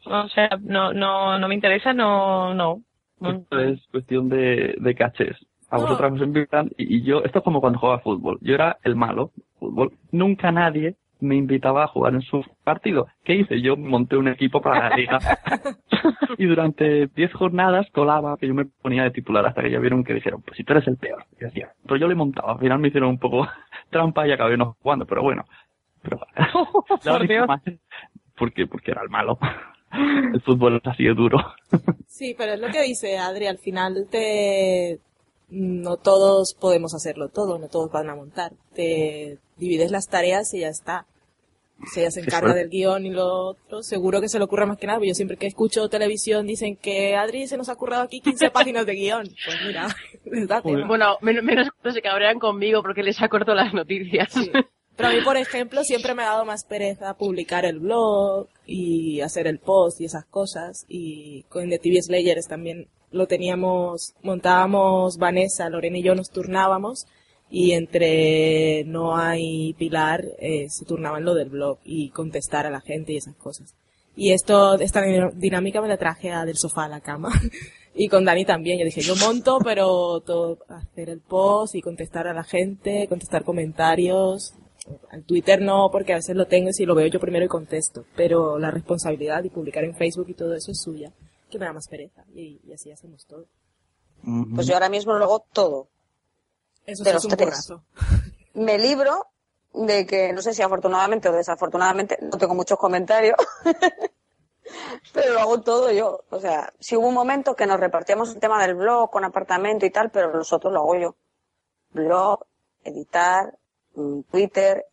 [0.05, 2.83] O sea, no, no, no me interesa, no, no.
[3.23, 5.37] Esto es cuestión de, de cachés.
[5.71, 8.39] A vosotras os invitan y, y yo, esto es como cuando jugaba fútbol.
[8.41, 9.93] Yo era el malo, fútbol.
[10.11, 13.07] Nunca nadie me invitaba a jugar en su partido.
[13.25, 13.61] ¿Qué hice?
[13.61, 15.19] Yo monté un equipo para la liga.
[16.39, 20.05] y durante 10 jornadas colaba que yo me ponía de titular hasta que ya vieron
[20.05, 21.25] que dijeron, pues si tú eres el peor.
[21.41, 22.53] Y decía, pero yo le montaba.
[22.53, 23.47] Al final me hicieron un poco
[23.91, 25.45] trampa y acabé no jugando, pero bueno.
[26.03, 26.19] Pero,
[27.05, 27.47] la Por Dios.
[27.47, 27.63] más-
[28.37, 29.39] porque, porque era el malo.
[30.33, 31.39] el fútbol es así de duro.
[32.07, 34.99] Sí, pero es lo que dice Adri, al final te
[35.53, 38.53] no todos podemos hacerlo todo, no todos van a montar.
[38.73, 41.07] Te divides las tareas y ya está.
[41.93, 44.79] Si ella se encarga del guion y lo otro, seguro que se le ocurra más
[44.79, 44.99] que nada.
[44.99, 48.51] porque Yo siempre que escucho televisión dicen que Adri se nos ha currado aquí 15
[48.53, 49.25] páginas de guion.
[49.45, 49.89] Pues mira.
[50.87, 54.29] Bueno, men- menos cuando se cabrean conmigo porque les acorto las noticias.
[54.97, 59.23] Pero a mí, por ejemplo, siempre me ha dado más pereza publicar el blog y
[59.23, 60.85] hacer el post y esas cosas.
[60.89, 67.07] Y con The TV Slayers también lo teníamos, montábamos Vanessa, Lorena y yo nos turnábamos.
[67.51, 72.81] Y entre Noah y Pilar eh, se turnaban lo del blog y contestar a la
[72.81, 73.75] gente y esas cosas.
[74.17, 75.03] Y esto, esta
[75.35, 77.31] dinámica me la traje a del sofá a la cama.
[77.93, 78.79] Y con Dani también.
[78.79, 83.45] Yo dije, yo monto, pero todo, hacer el post y contestar a la gente, contestar
[83.45, 84.55] comentarios.
[85.11, 87.49] Al Twitter no, porque a veces lo tengo y si lo veo yo primero y
[87.49, 88.05] contesto.
[88.17, 91.13] Pero la responsabilidad de publicar en Facebook y todo eso es suya.
[91.51, 92.25] Que me da más pereza.
[92.35, 93.47] Y, y así hacemos todo.
[94.55, 95.89] Pues yo ahora mismo lo hago todo.
[96.91, 97.73] Eso de sí los es un tres.
[98.55, 99.27] Me libro
[99.73, 103.37] de que, no sé si afortunadamente o desafortunadamente, no tengo muchos comentarios,
[105.13, 106.25] pero lo hago todo yo.
[106.31, 109.87] O sea, si hubo un momento que nos repartíamos el tema del blog con apartamento
[109.87, 111.17] y tal, pero nosotros lo hago yo.
[111.91, 112.45] Blog,
[112.83, 113.57] editar,
[113.95, 114.85] mm, Twitter,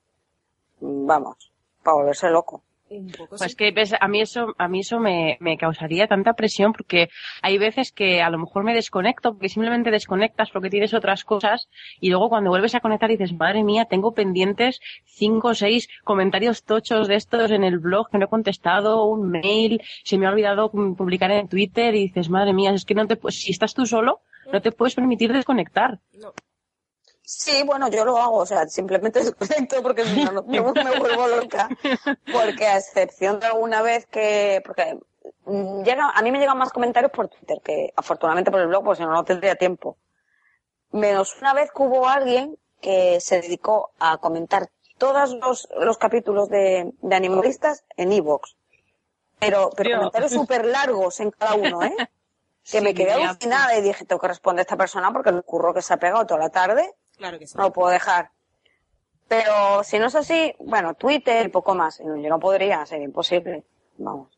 [0.79, 1.51] mm, vamos,
[1.83, 2.63] para volverse loco.
[3.29, 7.09] Pues que ves, a mí eso, a mí eso me, me causaría tanta presión porque
[7.41, 11.69] hay veces que a lo mejor me desconecto porque simplemente desconectas porque tienes otras cosas
[11.99, 16.63] y luego cuando vuelves a conectar dices, madre mía, tengo pendientes cinco o seis comentarios
[16.63, 20.29] tochos de estos en el blog que no he contestado, un mail, se me ha
[20.29, 23.73] olvidado mm, publicar en Twitter y dices, madre mía, es que no te, si estás
[23.73, 24.21] tú solo,
[24.51, 25.99] no te puedes permitir desconectar.
[27.29, 30.97] Sí, bueno, yo lo hago, o sea, simplemente desconecto porque si no, no me, me
[30.97, 31.67] vuelvo loca.
[32.31, 34.97] Porque a excepción de alguna vez que, porque
[35.43, 38.85] mm, llega, a mí me llegan más comentarios por Twitter que afortunadamente por el blog,
[38.85, 39.97] porque si no, no tendría tiempo.
[40.91, 46.47] Menos una vez que hubo alguien que se dedicó a comentar todos los, los capítulos
[46.47, 48.55] de, de animalistas en Evox.
[49.37, 51.93] Pero, pero comentarios súper largos en cada uno, ¿eh?
[52.69, 55.41] Que Sí, me quedé alucinada y dije, tengo que responder a esta persona porque el
[55.43, 57.57] curro que se ha pegado toda la tarde Claro que sí.
[57.57, 58.31] no lo puedo dejar.
[59.27, 61.99] Pero si no es así, bueno, Twitter y poco más.
[61.99, 63.63] Yo no podría, sería imposible.
[63.97, 64.29] Vamos.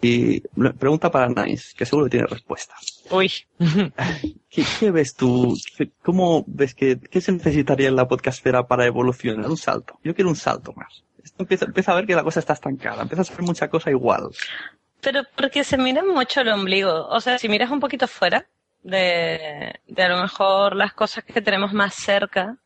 [0.00, 0.40] Y
[0.78, 2.74] pregunta para Nice, que seguro que tiene respuesta.
[3.10, 3.32] Uy.
[4.48, 5.56] ¿Qué, qué ves tú?
[5.76, 9.46] ¿Qué- ¿Cómo ves que qué se necesitaría en la podcastfera para evolucionar?
[9.50, 9.98] Un salto.
[10.04, 11.02] Yo quiero un salto más.
[11.24, 13.02] Esto empieza, empieza a ver que la cosa está estancada.
[13.02, 14.30] Empieza a ser mucha cosa igual.
[15.00, 17.08] Pero porque se mira mucho el ombligo.
[17.08, 18.46] O sea, si miras un poquito fuera
[18.82, 22.56] de, de a lo mejor las cosas que tenemos más cerca,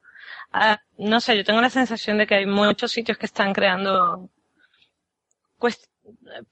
[0.53, 4.29] ah, no sé, yo tengo la sensación de que hay muchos sitios que están creando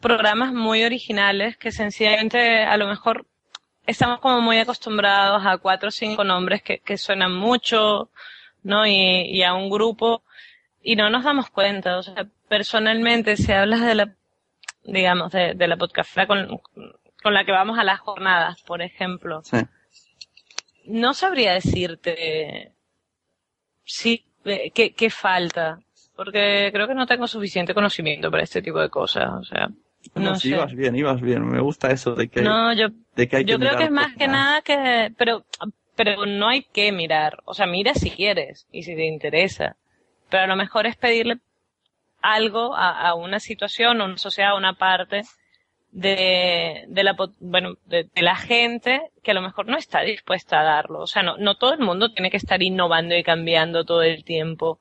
[0.01, 3.27] programas muy originales que sencillamente a lo mejor
[3.87, 8.11] estamos como muy acostumbrados a cuatro o cinco nombres que, que suenan mucho,
[8.62, 8.87] ¿no?
[8.87, 10.23] Y, y a un grupo
[10.83, 11.99] y no nos damos cuenta.
[11.99, 14.14] O sea, personalmente, si hablas de la
[14.85, 16.61] digamos, de, de la podcastera con,
[17.23, 19.43] con la que vamos a las jornadas, por ejemplo.
[19.43, 19.59] Sí.
[20.87, 22.73] No sabría decirte
[23.91, 25.81] sí, eh, qué, qué falta,
[26.17, 29.69] porque creo que no tengo suficiente conocimiento para este tipo de cosas, o sea,
[30.15, 30.55] no, sí, sé.
[30.55, 31.47] ibas bien, ibas bien.
[31.47, 33.91] Me gusta eso de que, No, yo, de que hay que yo creo que es
[33.91, 35.45] más que nada que, pero,
[35.97, 39.77] pero no hay que mirar, o sea, mira si quieres y si te interesa,
[40.31, 41.39] pero a lo mejor es pedirle
[42.23, 45.23] algo a, a una situación, a una sociedad, a una parte
[45.92, 50.61] de, de la, bueno, de, de la gente que a lo mejor no está dispuesta
[50.61, 51.00] a darlo.
[51.00, 54.24] O sea, no, no todo el mundo tiene que estar innovando y cambiando todo el
[54.24, 54.81] tiempo.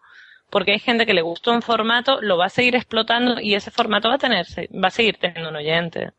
[0.49, 3.71] Porque hay gente que le gusta un formato, lo va a seguir explotando y ese
[3.71, 6.11] formato va a tener, va a seguir teniendo un oyente.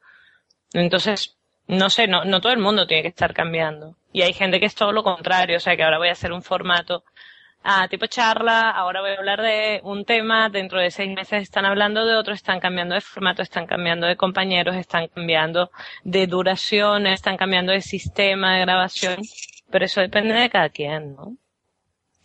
[0.72, 3.96] Entonces, no sé, no, no todo el mundo tiene que estar cambiando.
[4.12, 6.32] Y hay gente que es todo lo contrario, o sea, que ahora voy a hacer
[6.32, 7.04] un formato
[7.62, 11.64] ah, tipo charla, ahora voy a hablar de un tema, dentro de seis meses están
[11.64, 15.70] hablando de otro, están cambiando de formato, están cambiando de compañeros, están cambiando
[16.04, 19.18] de duración, están cambiando de sistema de grabación,
[19.70, 21.36] pero eso depende de cada quien, ¿no?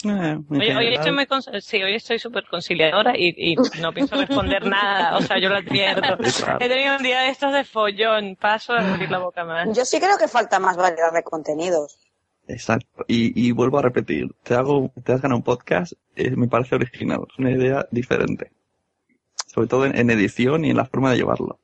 [0.04, 4.16] Eh, Hoy, hoy general, estoy muy, sí, hoy estoy súper conciliadora y, y no pienso
[4.16, 6.18] responder nada, o sea, yo lo advierto.
[6.60, 9.76] He tenido un día de estos de follón, paso a abrir la boca más.
[9.76, 11.98] Yo sí creo que falta más variedad de contenidos.
[12.48, 13.04] Exacto.
[13.08, 16.76] Y, y vuelvo a repetir, te hago, te has ganado un podcast, eh, me parece
[16.76, 18.52] original, es una idea diferente.
[19.48, 21.60] Sobre todo en, en edición y en la forma de llevarlo.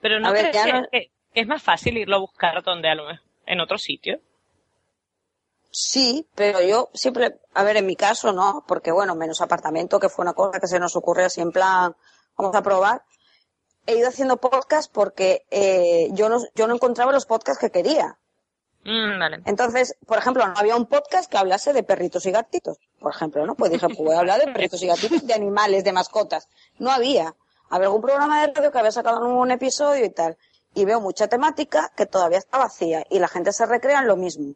[0.00, 2.62] Pero no ver, crees ya que, no- que- que es más fácil irlo a buscar
[2.62, 4.20] donde a lo mejor, en otro sitio.
[5.70, 10.08] Sí, pero yo siempre, a ver, en mi caso no, porque bueno, menos apartamento, que
[10.08, 11.96] fue una cosa que se nos ocurrió así en plan,
[12.38, 13.02] vamos a probar.
[13.86, 18.16] He ido haciendo podcast porque eh, yo, no, yo no encontraba los podcasts que quería.
[18.84, 19.42] Mm, vale.
[19.46, 23.46] Entonces, por ejemplo, no había un podcast que hablase de perritos y gatitos, por ejemplo,
[23.46, 23.54] ¿no?
[23.54, 26.48] Pues dije, pues voy a hablar de perritos y gatitos, de animales, de mascotas.
[26.78, 27.34] No había.
[27.70, 30.36] Había algún programa de radio que había sacado un episodio y tal.
[30.74, 34.16] Y veo mucha temática que todavía está vacía y la gente se recrea en lo
[34.16, 34.54] mismo.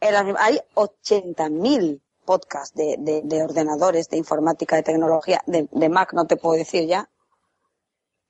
[0.00, 6.26] Hay 80.000 podcasts de, de, de ordenadores, de informática, de tecnología, de, de Mac, no
[6.26, 7.08] te puedo decir ya.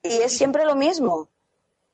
[0.03, 1.29] Y es siempre lo mismo.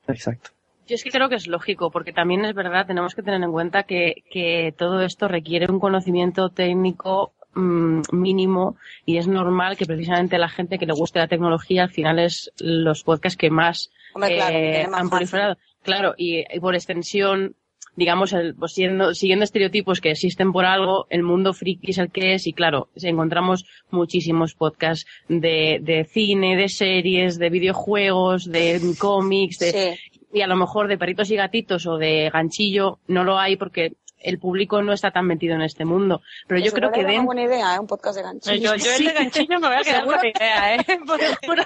[0.07, 0.51] Exacto.
[0.89, 3.51] Yo es que creo que es lógico, porque también es verdad, tenemos que tener en
[3.51, 8.75] cuenta que, que todo esto requiere un conocimiento técnico mm, mínimo
[9.05, 12.51] y es normal que precisamente la gente que le guste la tecnología al final es
[12.59, 15.57] los podcasts que más, Hombre, claro, eh, más han proliferado.
[15.83, 17.55] Claro, y, y por extensión,
[17.95, 22.11] digamos, el, pues siendo- siguiendo estereotipos que existen por algo, el mundo friki es el
[22.11, 28.79] que es y claro, encontramos muchísimos podcasts de, de cine, de series, de videojuegos, de
[28.97, 29.99] cómics, de,
[30.31, 33.93] y a lo mejor de perritos y gatitos o de ganchillo no lo hay porque
[34.21, 36.21] el público no está tan metido en este mundo.
[36.47, 37.79] Pero yo creo que una buena idea, ¿eh?
[37.79, 38.75] Un podcast de ganchillo.
[38.75, 40.79] Yo, yo el de ganchillo me voy a quedar con la idea, ¿eh?
[41.41, 41.63] Seguro,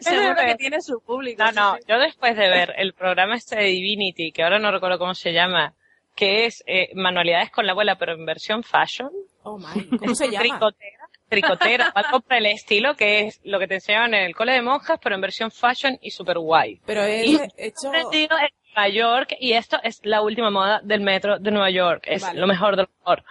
[0.00, 1.42] seguro que tiene su público.
[1.44, 1.84] No, no, sí.
[1.88, 5.32] yo después de ver el programa este de Divinity, que ahora no recuerdo cómo se
[5.32, 5.74] llama,
[6.14, 9.10] que es eh, manualidades con la abuela, pero en versión fashion.
[9.44, 9.98] Oh, my.
[9.98, 10.40] ¿Cómo se llama?
[10.40, 10.97] Tricotera,
[11.28, 14.52] tricotera, o algo por el estilo, que es lo que te enseñaban en el cole
[14.52, 16.80] de monjas, pero en versión fashion y super guay.
[16.86, 17.88] Pero es hecho...
[17.88, 22.04] aprendido en Nueva York y esto es la última moda del metro de Nueva York.
[22.06, 22.40] Es Vale.
[22.40, 23.24] lo mejor de lo mejor.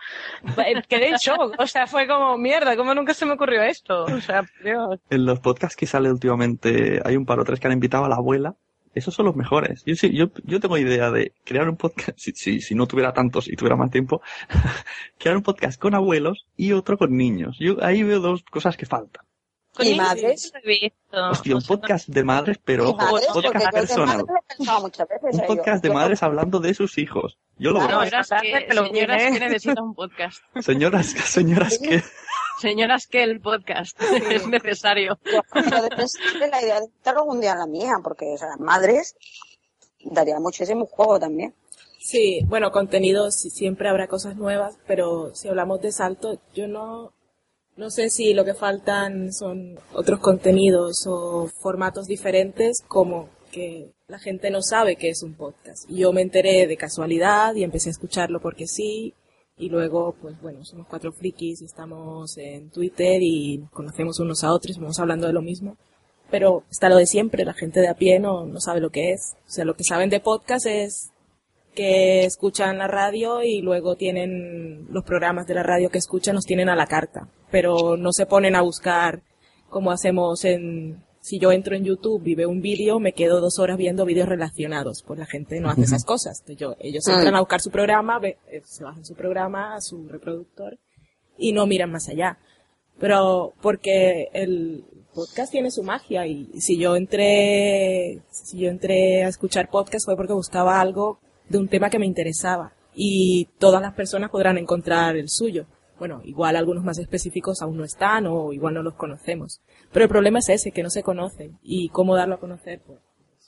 [0.65, 1.55] Eh, Quedé en shock.
[1.57, 4.03] O sea, fue como, mierda, ¿cómo nunca se me ocurrió esto?
[4.05, 4.99] O sea, Dios.
[5.09, 8.09] En los podcasts que sale últimamente, hay un par o tres que han invitado a
[8.09, 8.55] la abuela
[8.97, 9.83] Esos son los mejores.
[9.85, 13.13] Yo, sí, yo, yo tengo idea de crear un podcast, si, si, si no tuviera
[13.13, 14.21] tantos y tuviera más tiempo,
[15.19, 17.57] crear un podcast con abuelos y otro con niños.
[17.59, 19.25] Yo ahí veo dos cosas que faltan.
[19.79, 20.51] ¿Y madres?
[21.11, 24.25] Hostia, un podcast de madres, pero podcast yo de personal.
[24.57, 25.43] Un ¿eh?
[25.45, 27.37] podcast de madres hablando de sus hijos.
[27.57, 28.23] Yo lo Claro, veo.
[28.23, 30.41] señoras que, señoras necesitan un podcast.
[30.61, 32.03] Señoras, señoras que...
[32.59, 33.99] Señoras que el podcast
[34.31, 35.17] es necesario.
[35.25, 35.41] Yo
[36.39, 39.15] de la idea de estar algún día en la mía, porque o sea, madres
[40.03, 41.53] daría muchísimo juego también.
[41.99, 47.11] Sí, bueno, contenido sí, siempre habrá cosas nuevas, pero si hablamos de salto, yo no,
[47.75, 54.19] no sé si lo que faltan son otros contenidos o formatos diferentes, como que la
[54.19, 55.87] gente no sabe que es un podcast.
[55.89, 59.13] Yo me enteré de casualidad y empecé a escucharlo porque sí,
[59.57, 64.43] y luego, pues bueno, somos cuatro frikis y estamos en Twitter y nos conocemos unos
[64.43, 65.77] a otros vamos hablando de lo mismo.
[66.29, 69.13] Pero está lo de siempre, la gente de a pie no, no sabe lo que
[69.13, 69.35] es.
[69.47, 71.11] O sea, lo que saben de podcast es
[71.73, 76.45] que escuchan la radio y luego tienen los programas de la radio que escuchan los
[76.45, 79.21] tienen a la carta, pero no se ponen a buscar
[79.69, 83.59] como hacemos en si yo entro en YouTube y veo un vídeo, me quedo dos
[83.59, 85.03] horas viendo vídeos relacionados.
[85.05, 86.39] Pues la gente no hace esas cosas.
[86.39, 89.82] Entonces yo, ellos entran a buscar su programa, ve- eh, se bajan su programa a
[89.82, 90.78] su reproductor
[91.38, 92.38] y no miran más allá.
[92.99, 99.28] Pero porque el podcast tiene su magia y si yo entré, si yo entré a
[99.28, 101.19] escuchar podcast fue porque buscaba algo
[101.49, 105.65] de un tema que me interesaba y todas las personas podrán encontrar el suyo.
[105.99, 109.61] Bueno, igual algunos más específicos aún no están o igual no los conocemos.
[109.91, 112.99] Pero el problema es ese, que no se conocen y cómo darlo a conocer, pues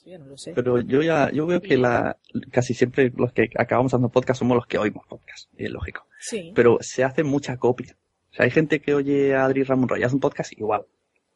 [0.04, 0.52] yo no lo sé.
[0.54, 2.16] Pero yo ya, yo veo que la,
[2.50, 6.06] casi siempre los que acabamos haciendo podcast somos los que oímos podcast, es lógico.
[6.18, 6.52] Sí.
[6.54, 7.96] Pero se hace mucha copia.
[8.32, 10.84] O sea, hay gente que oye a Adri Ramón Roy, hace un podcast igual.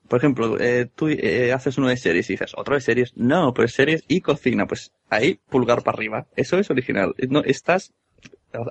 [0.08, 3.54] Por ejemplo, eh, tú eh, haces uno de series y dices, otro de series, no,
[3.54, 6.26] pues series y cocina, pues ahí pulgar para arriba.
[6.36, 7.14] Eso es original.
[7.28, 7.94] No, estás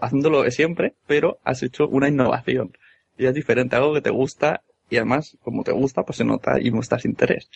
[0.01, 2.75] haciéndolo de siempre, pero has hecho una innovación.
[3.17, 6.59] Y es diferente, algo que te gusta, y además, como te gusta, pues se nota
[6.59, 7.49] y muestras interés.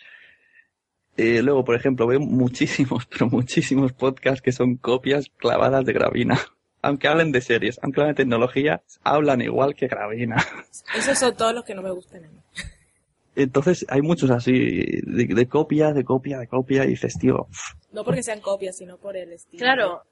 [1.18, 6.40] Eh, luego, por ejemplo, veo muchísimos, pero muchísimos podcasts que son copias clavadas de Gravina.
[6.84, 10.38] Aunque hablen de series, aunque hablen de tecnología, hablan igual que Gravina.
[10.96, 12.40] Esos son todos los que no me gustan a mí.
[13.36, 17.48] Entonces, hay muchos así, de, de copia, de copia, de copia, y dices, tío,
[17.92, 19.60] No porque sean copias, sino por el estilo.
[19.60, 20.04] Claro,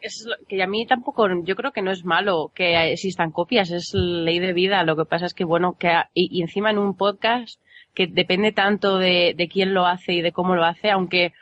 [0.00, 3.70] es lo- que a mí tampoco, yo creo que no es malo que existan copias,
[3.70, 4.82] es ley de vida.
[4.84, 7.60] Lo que pasa es que, bueno, que a- y, y encima en un podcast
[7.94, 11.32] que depende tanto de, de quién lo hace y de cómo lo hace, aunque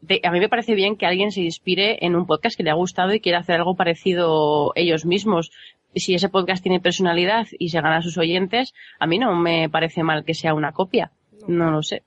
[0.00, 2.70] de- a mí me parece bien que alguien se inspire en un podcast que le
[2.70, 5.50] ha gustado y quiera hacer algo parecido ellos mismos.
[5.94, 9.68] Si ese podcast tiene personalidad y se gana a sus oyentes, a mí no me
[9.68, 11.10] parece mal que sea una copia.
[11.48, 12.02] No lo sé.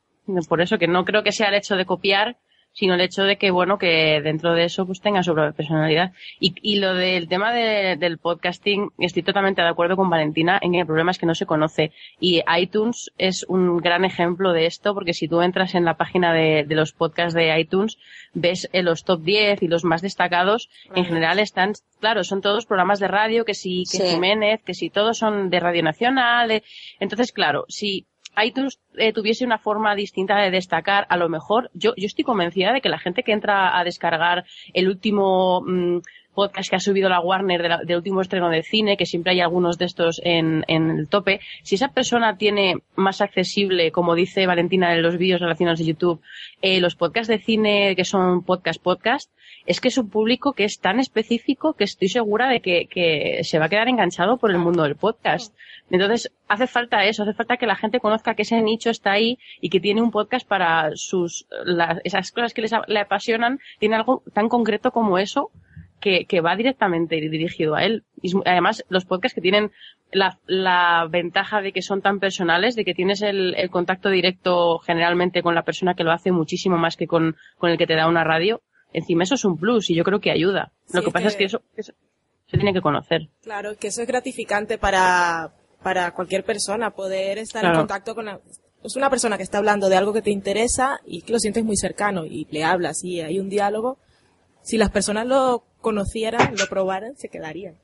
[0.48, 2.38] Por eso que no creo que sea el hecho de copiar,
[2.74, 6.12] sino el hecho de que, bueno, que dentro de eso pues tenga su propia personalidad.
[6.40, 10.72] Y, y lo del tema de- del podcasting, estoy totalmente de acuerdo con Valentina en
[10.74, 11.92] que el problema es que no se conoce.
[12.20, 16.34] Y iTunes es un gran ejemplo de esto, porque si tú entras en la página
[16.34, 17.98] de, de los podcasts de iTunes,
[18.34, 22.66] ves en los top 10 y los más destacados, en general están, claro, son todos
[22.66, 24.04] programas de radio, que si, que Sí.
[24.08, 26.48] Jiménez, que si todos son de Radio Nacional.
[26.48, 26.64] de-
[27.00, 28.08] Entonces, claro, si
[28.42, 32.74] iTunes eh, tuviese una forma distinta de destacar, a lo mejor yo, yo estoy convencida
[32.74, 36.00] de que la gente que entra a descargar el último mm,
[36.34, 39.78] podcast que ha subido la Warner del último estreno de cine, que siempre hay algunos
[39.78, 44.94] de estos en, en el tope, si esa persona tiene más accesible, como dice Valentina
[44.94, 46.22] en los vídeos relacionados de YouTube,
[46.62, 49.32] eh, los podcasts de cine que son podcast podcast,
[49.66, 53.44] es que es un público que es tan específico que estoy segura de que, que
[53.44, 55.56] se va a quedar enganchado por el mundo del podcast.
[55.90, 59.38] Entonces, hace falta eso, hace falta que la gente conozca que ese nicho está ahí
[59.62, 61.48] y que tiene un podcast para sus,
[62.04, 65.52] esas cosas que les, le apasionan, tiene algo tan concreto como eso
[66.04, 68.04] que, que va directamente dirigido a él.
[68.22, 69.72] Y es además, los podcasts que tienen
[70.12, 74.80] la, la ventaja de que son tan personales, de que tienes el, el contacto directo
[74.80, 77.96] generalmente con la persona que lo hace muchísimo más que con, con el que te
[77.96, 80.72] da una radio, encima eso es un plus y yo creo que ayuda.
[80.88, 81.94] Sí, Lo que es pasa es que- que eso, eso
[82.48, 83.30] se tiene que conocer.
[83.42, 87.76] Claro, que eso es gratificante para, para cualquier persona, poder estar Claro.
[87.76, 88.40] en contacto con la-
[88.84, 91.64] es una persona que está hablando de algo que te interesa y que lo sientes
[91.64, 93.98] muy cercano y le hablas y hay un diálogo.
[94.62, 97.76] Si las personas lo conocieran, lo probaran, se quedarían.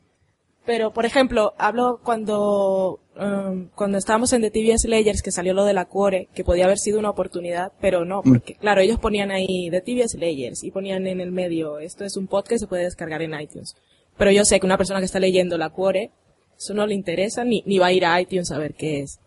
[0.66, 5.66] Pero, por ejemplo, hablo cuando, um, cuando estábamos en The TVS Layers, que salió lo
[5.66, 9.32] de la Cuore, que podía haber sido una oportunidad, pero no, porque, claro, ellos ponían
[9.32, 12.68] ahí The TVS Layers y ponían en el medio, esto es un podcast que se
[12.68, 13.76] puede descargar en iTunes.
[14.18, 16.12] Pero yo sé que una persona que está leyendo la Cuore,
[16.58, 19.20] eso no le interesa, ni, ni va a ir a iTunes a ver qué es.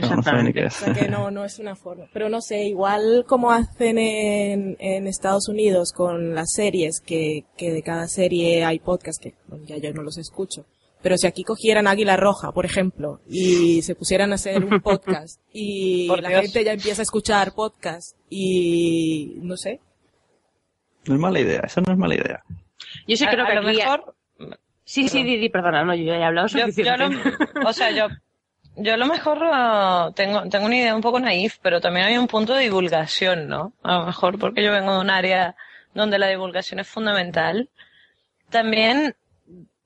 [0.00, 0.74] No, no sabe ni qué O es.
[0.74, 2.06] sea que no, no es una forma.
[2.12, 7.72] Pero no sé, igual como hacen en, en Estados Unidos con las series, que, que
[7.72, 10.66] de cada serie hay podcast, que bueno, ya yo no los escucho.
[11.02, 15.40] Pero si aquí cogieran Águila Roja, por ejemplo, y se pusieran a hacer un podcast,
[15.52, 16.40] y la Dios.
[16.42, 19.80] gente ya empieza a escuchar podcast, y no sé,
[21.06, 22.42] No es mala idea, esa no es mala idea.
[23.06, 24.14] Yo sí A- creo a que lo mejor-
[24.88, 27.08] Sí, sí, Didi, perdona, no, yo ya he hablado Yo, yo suficiente.
[27.08, 28.06] lo- o sea, yo,
[28.76, 32.18] yo a lo mejor ah, tengo, tengo una idea un poco naif, pero también hay
[32.18, 33.72] un punto de divulgación, ¿no?
[33.82, 35.56] A lo mejor porque yo vengo de un área
[35.94, 37.70] donde la divulgación es fundamental.
[38.50, 39.16] También,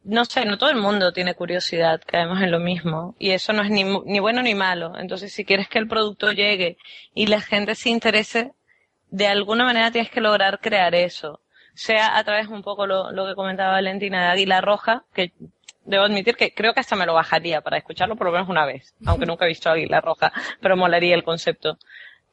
[0.02, 3.62] no sé, no todo el mundo tiene curiosidad, caemos en lo mismo, y eso no
[3.62, 4.98] es ni, ni bueno ni malo.
[4.98, 6.76] Entonces, si quieres que el producto llegue
[7.14, 8.52] y la gente se interese,
[9.10, 11.40] de alguna manera tienes que lograr crear eso.
[11.74, 15.32] Sea a través un poco lo, lo que comentaba Valentina de Águila Roja, que
[15.84, 18.66] debo admitir que creo que hasta me lo bajaría para escucharlo por lo menos una
[18.66, 21.78] vez, aunque nunca he visto Águila Roja, pero molaría el concepto.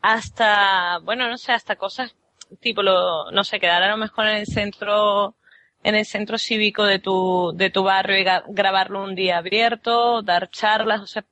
[0.02, 2.16] Hasta, bueno, no sé, hasta cosas
[2.60, 5.36] tipo lo, no sé, quedar a lo mejor en el centro,
[5.84, 10.50] en el centro cívico de tu, de tu barrio y grabarlo un día abierto, dar
[10.50, 11.26] charlas, o sea,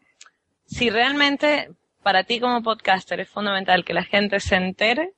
[0.65, 1.69] si realmente
[2.03, 5.13] para ti como podcaster es fundamental que la gente se entere,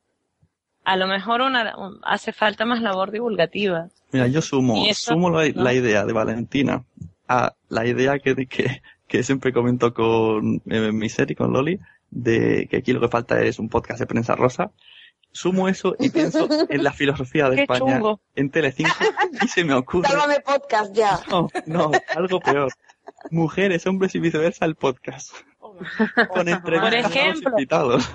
[0.87, 3.87] a lo mejor una, un- hace falta más labor divulgativa.
[4.13, 5.63] Mira, yo sumo, eso- sumo la, ¿no?
[5.63, 6.83] la idea de Valentina
[7.27, 11.77] a la idea que, que, que siempre comento con eh, mi serie, con Loli,
[12.09, 14.71] de que aquí lo que falta es un podcast de prensa rosa.
[15.33, 18.21] Sumo eso y pienso en la filosofía de Qué España chungo.
[18.33, 18.93] en Telecinco
[19.43, 21.19] y se me ocurre, Sálvame podcast ya.
[21.29, 22.71] no, no, algo peor.
[23.29, 25.31] Mujeres, hombres y viceversa el podcast.
[26.29, 27.49] Con entrevistas a los ejemplo.
[27.51, 28.09] invitados.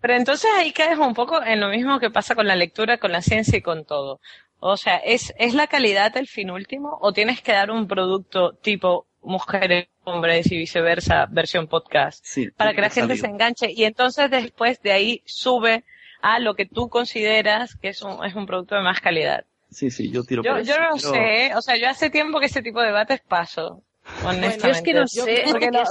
[0.00, 3.12] Pero entonces ahí caes un poco en lo mismo que pasa con la lectura, con
[3.12, 4.20] la ciencia y con todo.
[4.58, 8.52] O sea, ¿es, es la calidad el fin último o tienes que dar un producto
[8.54, 13.84] tipo mujeres, hombres y viceversa, versión podcast, Sí, para que la gente se enganche y
[13.84, 15.84] entonces después de ahí sube
[16.22, 19.44] a lo que tú consideras que es un, es un producto de más calidad?
[19.70, 20.82] Sí, sí, yo tiro Yo, por yo eso.
[20.82, 23.82] no sé, o sea, yo hace tiempo que ese tipo de debates paso,
[24.24, 24.66] honestamente.
[24.66, 25.82] Yo es que no sé, Porque porque no-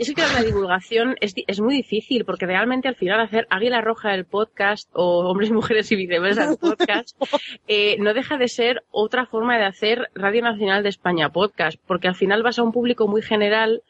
[0.00, 3.80] es, es que la divulgación es, es muy difícil, porque realmente al final hacer Águila
[3.80, 7.16] Roja el podcast o Hombres, Mujeres y Viceversa el podcast
[7.68, 12.08] eh, no deja de ser otra forma de hacer Radio Nacional de España podcast, porque
[12.08, 13.82] al final vas a un público muy general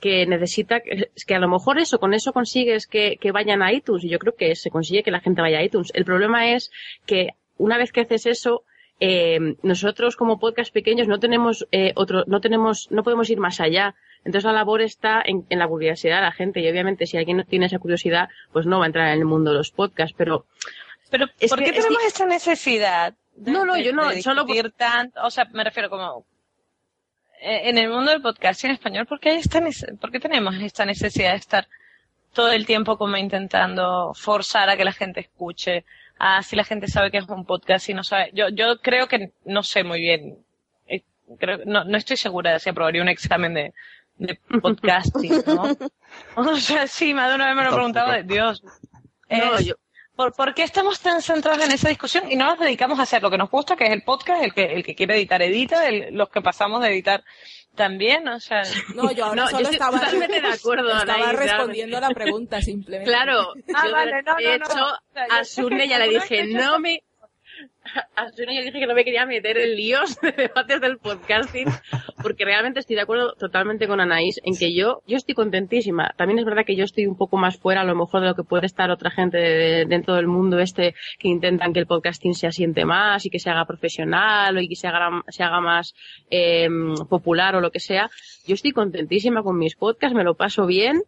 [0.00, 3.62] que necesita, que, es que a lo mejor eso, con eso consigues que, que vayan
[3.62, 5.92] a iTunes, y yo creo que se consigue que la gente vaya a iTunes.
[5.94, 6.72] El problema es
[7.06, 7.28] que
[7.58, 8.64] una vez que haces eso,
[9.04, 13.60] eh, nosotros como podcast pequeños no tenemos eh, otro, no tenemos, no podemos ir más
[13.60, 13.94] allá.
[14.24, 17.38] Entonces la labor está en, en la curiosidad de la gente y obviamente si alguien
[17.38, 20.14] no tiene esa curiosidad, pues no va a entrar en el mundo de los podcasts,
[20.16, 20.46] pero
[21.10, 23.14] Pero, Es ¿por que- qué es que- tenemos esta necesidad?
[23.36, 24.46] de- No, no, de- yo no, de solo-
[24.76, 26.24] tanto, o sea, me refiero como
[27.40, 29.60] eh, en el mundo del podcast en español, ¿por qué, hay esta
[30.00, 31.66] por qué tenemos esta necesidad de estar
[32.32, 35.84] todo el tiempo como intentando forzar a que la gente escuche?
[36.18, 38.30] A si la gente sabe que es un podcast y no sabe.
[38.32, 40.38] Yo, yo creo que no sé muy bien.
[40.86, 41.02] eh,
[41.38, 43.74] creo, no, no estoy segura de si aprobaría un examen de,
[44.22, 45.76] de podcasting, ¿no?
[46.36, 48.62] O sea, sí, más de una vez me lo he preguntado de Dios.
[49.30, 49.74] No, yo-
[50.14, 53.22] ¿por, por qué estamos tan centrados en esa discusión y no nos dedicamos a hacer
[53.22, 55.88] lo que nos gusta, que es el podcast, el que, el que quiere editar, edita,
[55.88, 57.24] el- los que pasamos de editar
[57.74, 58.62] también, o sea...
[58.94, 62.00] No, yo ahora No, yo solo estoy estaba, totalmente de acuerdo, estaba Anaís, respondiendo a
[62.00, 63.10] la pregunta simplemente.
[63.10, 64.86] Claro, Ah, yo vale, no, de no, hecho, no.
[64.86, 67.02] O sea, yo a que ya le dije, no me...
[68.36, 71.68] Le dije que no me quería meter en líos de debates del podcasting,
[72.22, 76.12] porque realmente estoy de acuerdo totalmente con Anaís en que yo, yo estoy contentísima.
[76.16, 78.34] También es verdad que yo estoy un poco más fuera, a lo mejor, de lo
[78.34, 82.34] que puede estar otra gente de- dentro del mundo este que intentan que el podcasting
[82.34, 85.94] se asiente más y que se haga profesional y que se haga, se haga más
[86.30, 86.68] eh,
[87.08, 88.10] popular o lo que sea.
[88.46, 91.02] Yo estoy contentísima con mis podcasts, me lo paso bien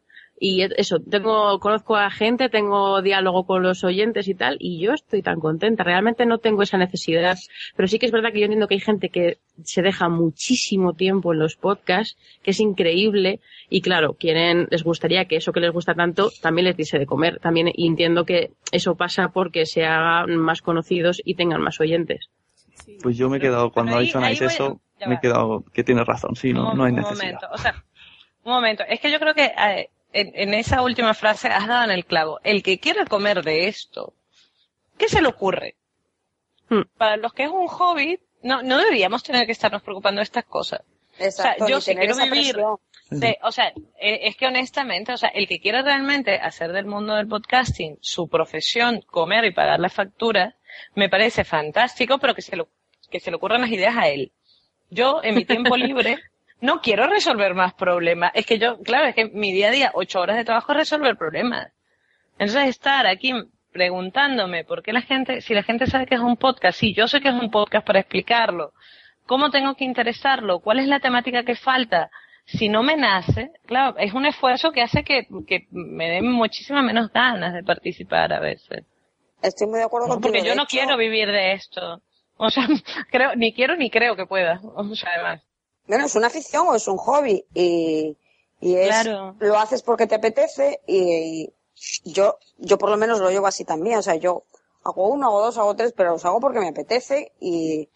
[0.47, 4.92] y eso, tengo, conozco a gente, tengo diálogo con los oyentes y tal, y yo
[4.92, 5.84] estoy tan contenta.
[5.84, 7.38] Realmente no tengo esa necesidad,
[7.76, 10.92] pero sí que es verdad que yo entiendo que hay gente que se deja muchísimo
[10.92, 13.40] tiempo en los podcasts, que es increíble,
[13.70, 17.07] y claro, quieren, les gustaría que eso que les gusta tanto también les diese de
[17.07, 17.38] comer.
[17.40, 22.28] También y entiendo que eso pasa porque se hagan más conocidos y tengan más oyentes.
[23.03, 26.05] Pues yo me he quedado, cuando ha dicho voy- eso, me he quedado que tiene
[26.05, 27.24] razón, sí, no, un, no hay un necesidad.
[27.24, 27.82] momento, o sea,
[28.45, 28.82] un momento.
[28.86, 32.05] Es que yo creo que eh, en, en esa última frase has dado en el
[32.07, 32.41] clavo.
[32.45, 34.15] El que quiera comer de esto,
[34.97, 35.77] ¿qué se le ocurre?
[36.69, 36.83] Hmm.
[36.97, 40.45] Para los que es un hobby, no, no deberíamos tener que estarnos preocupando de estas
[40.45, 40.81] cosas.
[41.19, 42.57] Exacto, o sea, yo si quiero vivir,
[43.11, 43.69] de- o sea,
[44.01, 47.99] eh, es que honestamente, o sea, el que quiera realmente hacer del mundo del podcasting
[48.01, 50.55] su profesión, comer y pagar las facturas,
[50.95, 52.69] me parece fantástico, pero que se lo,
[53.11, 54.33] que se le ocurran las ideas a él.
[54.91, 56.19] Yo, en mi tiempo libre,
[56.61, 58.32] no quiero resolver más problemas.
[58.34, 60.78] Es que yo, claro, es que mi día a día, ocho horas de trabajo es
[60.78, 61.68] resolver problemas.
[62.38, 63.32] Entonces estar aquí
[63.72, 67.09] preguntándome por qué la gente, si la gente sabe que es un podcast, sí, yo
[67.09, 68.72] sé que es un podcast para explicarlo,
[69.26, 72.11] cómo tengo que interesarlo, cuál es la temática que falta,
[72.46, 76.84] si no me nace, claro, es un esfuerzo que hace que, que me den muchísimas
[76.84, 78.84] menos ganas de participar a veces.
[79.42, 80.32] Estoy muy de acuerdo No, contigo.
[80.32, 82.00] porque yo no hecho, quiero vivir de esto.
[82.36, 82.66] O sea,
[83.11, 84.61] creo, ni quiero ni creo que pueda.
[84.62, 85.42] O sea, además.
[85.87, 88.16] Bueno, es una afición o es un hobby y,
[88.61, 89.37] y es, Claro.
[89.39, 91.53] lo haces porque te apetece y,
[92.05, 93.99] y yo, yo por lo menos lo llevo así también.
[93.99, 94.45] O sea, yo
[94.85, 97.89] hago uno, hago dos, hago tres, pero los hago porque me apetece y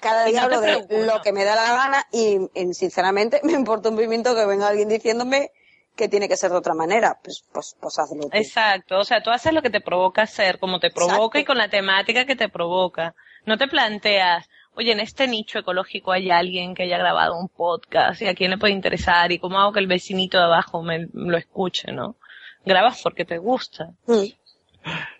[0.00, 3.52] cada día no hablo de lo que me da la gana y, y, sinceramente me
[3.52, 5.52] importa un pimiento que venga alguien diciéndome
[5.96, 7.20] que tiene que ser de otra manera.
[7.22, 8.30] Pues, pues, pues hazlo tú.
[8.32, 8.98] Exacto.
[8.98, 11.68] O sea, tú haces lo que te provoca hacer, como te provoca y con la
[11.68, 13.14] temática que te provoca.
[13.44, 18.22] No te planteas, oye, en este nicho ecológico hay alguien que haya grabado un podcast
[18.22, 21.08] y a quién le puede interesar y cómo hago que el vecinito de abajo me
[21.12, 22.16] lo escuche, ¿no?
[22.64, 23.92] Grabas porque te gusta.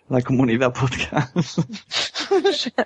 [0.09, 1.59] La comunidad podcast.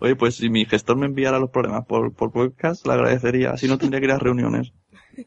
[0.00, 3.50] Oye, pues si mi gestor me enviara los problemas por, por podcast, le agradecería.
[3.50, 4.72] Así no tendría que ir a reuniones.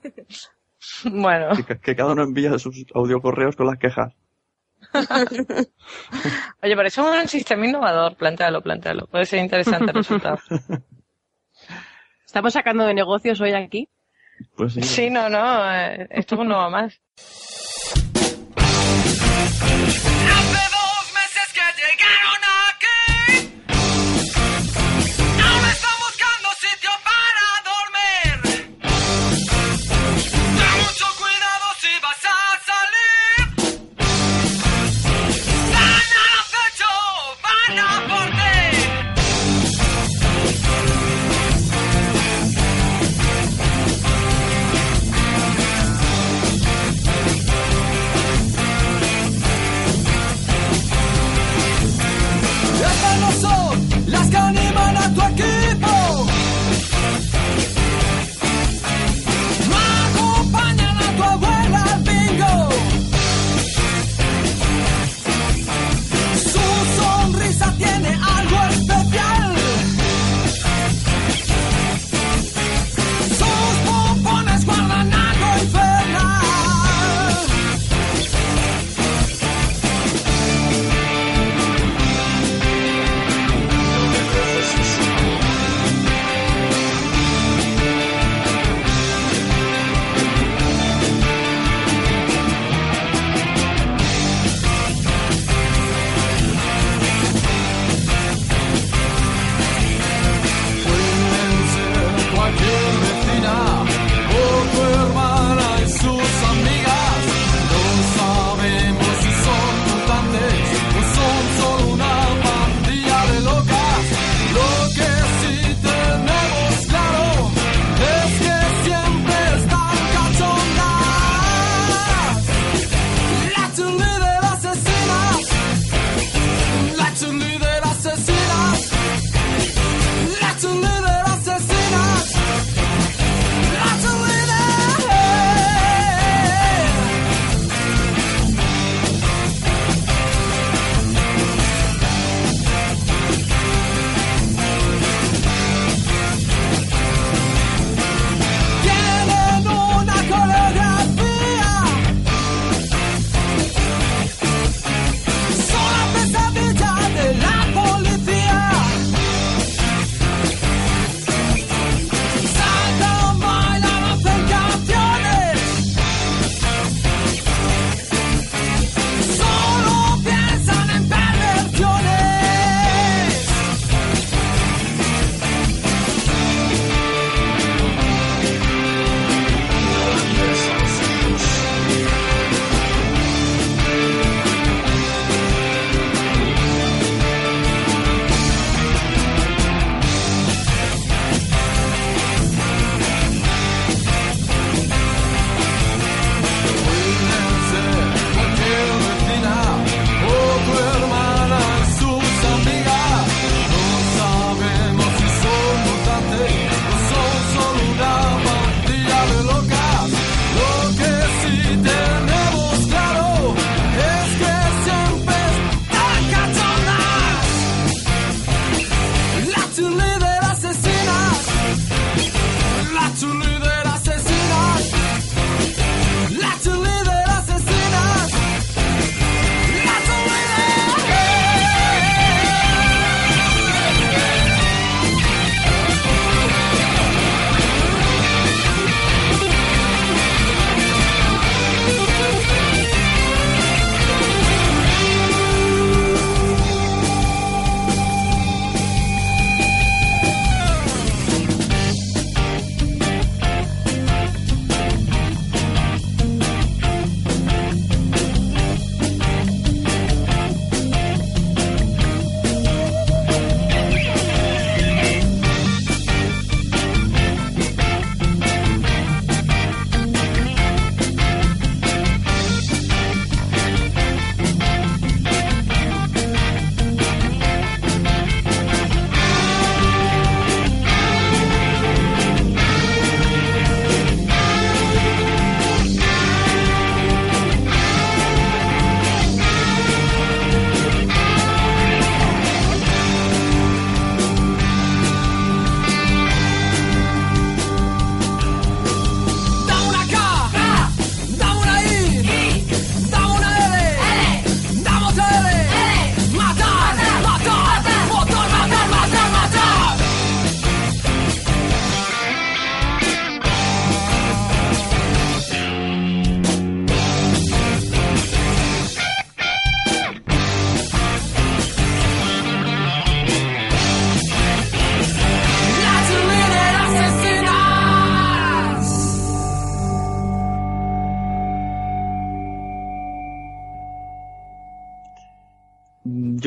[1.05, 1.55] Bueno.
[1.65, 4.13] Que, que cada uno envía sus audiocorreos con las quejas.
[6.61, 8.15] Oye, pero eso es un sistema innovador.
[8.15, 9.07] Plantéalo, plantéalo.
[9.07, 10.39] Puede ser interesante el resultado.
[12.25, 13.89] Estamos sacando de negocios hoy aquí.
[14.55, 14.81] Pues sí.
[14.81, 15.71] Sí, no, no.
[15.73, 16.99] eh, Esto es un nuevo más.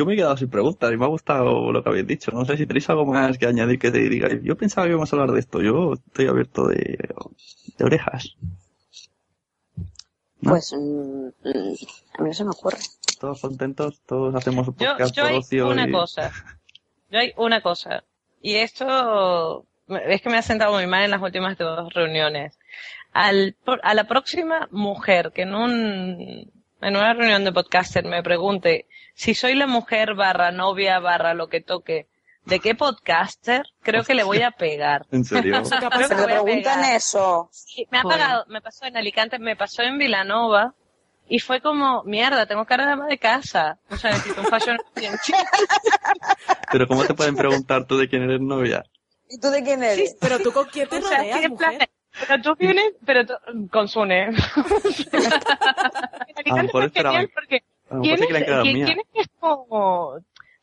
[0.07, 2.31] Me he quedado sin preguntas y me ha gustado lo que habéis dicho.
[2.31, 4.29] No sé si tenéis algo más que añadir que te diga.
[4.41, 5.61] Yo pensaba que íbamos a hablar de esto.
[5.61, 6.97] Yo estoy abierto de,
[7.77, 8.35] de orejas.
[10.41, 10.51] ¿No?
[10.51, 11.73] Pues mm, mm,
[12.19, 12.77] a mí no se me ocurre.
[13.19, 16.31] Todos contentos, todos hacemos un Yo, podcast yo por hay ocio una y- cosa.
[17.09, 18.03] Yo hay una cosa.
[18.41, 22.57] Y esto es que me ha sentado muy mal en las últimas dos reuniones.
[23.13, 26.51] Al, a la próxima mujer que en un
[26.81, 31.47] en una reunión de podcaster me pregunte si soy la mujer barra novia barra lo
[31.47, 32.07] que toque
[32.47, 35.05] de qué podcaster, creo que le voy a pegar.
[35.11, 35.63] ¿En serio?
[35.65, 37.49] Se le preguntan eso.
[37.51, 38.19] Sí, me ha Joder.
[38.19, 40.73] pagado, me pasó en Alicante, me pasó en Vilanova
[41.29, 43.79] y fue como, mierda, tengo cara de ama de casa.
[43.89, 45.13] O sea, necesito un fashion bien
[46.71, 48.85] Pero ¿cómo te pueden preguntar tú de quién eres novia?
[49.29, 50.15] ¿Y tú de quién eres?
[50.21, 51.89] Pero tú con quién te O sea, rodeas, mujer.
[52.27, 53.33] Pero tú vienes, pero tú,
[53.71, 54.27] con Sune.
[56.45, 57.27] A lo mejor esperaban.
[57.33, 57.63] porque
[58.01, 58.29] ¿quién es,
[58.63, 60.15] quién- es como...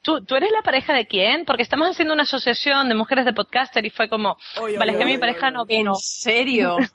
[0.03, 1.47] ¿Tú, ¿Tú eres la pareja de quién?
[1.47, 4.97] Porque estamos haciendo una asociación de mujeres de podcaster y fue como, Oy, vale, oy,
[4.97, 5.93] es que oy, mi pareja no vino.
[5.93, 6.77] ¿En serio?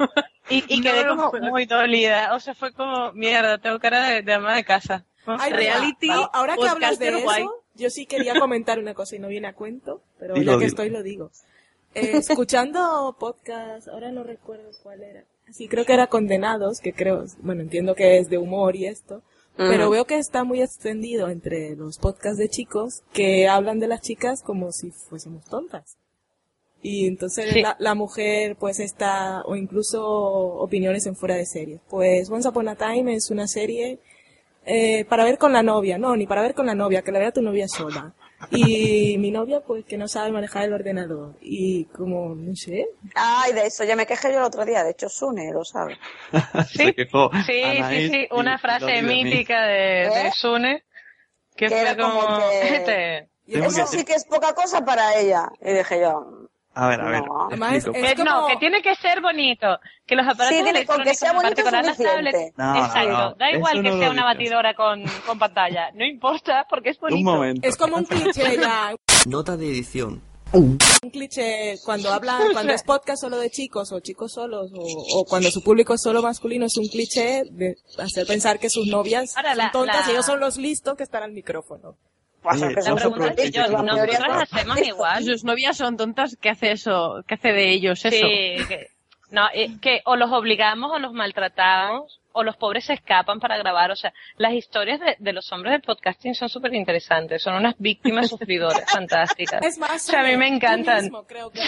[0.51, 2.33] Y, y No quedé como muy dolida.
[2.33, 5.05] O sea, fue como, mierda, tengo cara de, de ama de casa.
[5.27, 7.45] Ay, Reality, ahora que hablas de eso, guay.
[7.75, 10.65] yo sí quería comentar una cosa y no viene a cuento, pero Dilo, ya que
[10.65, 10.67] dilo.
[10.69, 11.29] estoy lo digo.
[11.95, 15.23] Eh, escuchando podcast, ahora no recuerdo cuál era.
[15.51, 19.23] Sí, creo que era Condenados, que creo, bueno, entiendo que es de humor y esto,
[19.57, 24.01] pero veo que está muy extendido entre los podcasts de chicos que hablan de las
[24.01, 25.97] chicas como si fuésemos tontas.
[26.81, 27.61] Y entonces Sí.
[27.61, 31.81] la, la mujer pues está, o incluso opiniones en fuera de serie.
[31.89, 33.99] Pues Once Upon a Time es una serie
[34.65, 37.19] eh, para ver con la novia, no, ni para ver con la novia, que la
[37.19, 38.13] vea tu novia sola.
[38.51, 41.35] Y mi novia pues que no sabe manejar el ordenador.
[41.41, 44.83] Y como, no sé, Ay, de eso ya me quejé yo el otro día.
[44.83, 45.97] De hecho, Sune lo sabe.
[46.95, 49.73] Quejó Sí, Anaís sí, sí, y- una frase mítica de,
[50.09, 50.31] de ¿Eh?
[50.33, 50.83] Sune
[51.55, 54.85] que, Que fue era como como, que- este, Eso que- sí que es poca cosa
[54.85, 55.49] para ella.
[55.61, 56.48] Y dije yo,
[56.81, 57.21] A ver, a ver.
[57.25, 57.47] No.
[57.47, 59.67] Además, es que no, como- que tiene que ser bonito,
[60.05, 62.73] que los aparatos Sí, tiene- con que sea en bonito es particular las tablets, No,
[62.73, 66.05] no, exacto, no, da igual eso que no sea una batidora con, con pantalla, no
[66.05, 67.17] importa porque es bonito.
[67.17, 67.67] Un momento.
[67.67, 68.95] es como un cliché ya,
[69.27, 70.21] Nota de edición.
[70.53, 70.77] un
[71.11, 75.51] cliché cuando hablan, cuando es podcast solo de chicos o chicos solos o, o cuando
[75.51, 79.53] su público es solo masculino es un cliché de hacer pensar que sus novias Ahora,
[79.53, 81.97] la- son tontas la- y ellos son los listos que están al micrófono.
[82.49, 85.23] Pasa Oye, que La pregunta es que yo, aprovechar la mayoría nosotras son- hacemos igual.
[85.23, 87.23] Sus novias son tontas, ¿qué hace eso?
[87.27, 88.09] ¿Qué hace de ellos eso?
[88.15, 88.87] Sí, que,
[89.31, 93.57] no, eh, que o los obligamos o los maltratamos o los pobres se escapan para
[93.57, 93.91] grabar.
[93.91, 97.41] O sea, las historias de, de los hombres del podcasting son súper interesantes.
[97.41, 99.63] Son unas víctimas sufridoras fantásticas.
[99.63, 101.03] Es más, O sea, a mí me tú encantan.
[101.03, 101.61] mismo, creo que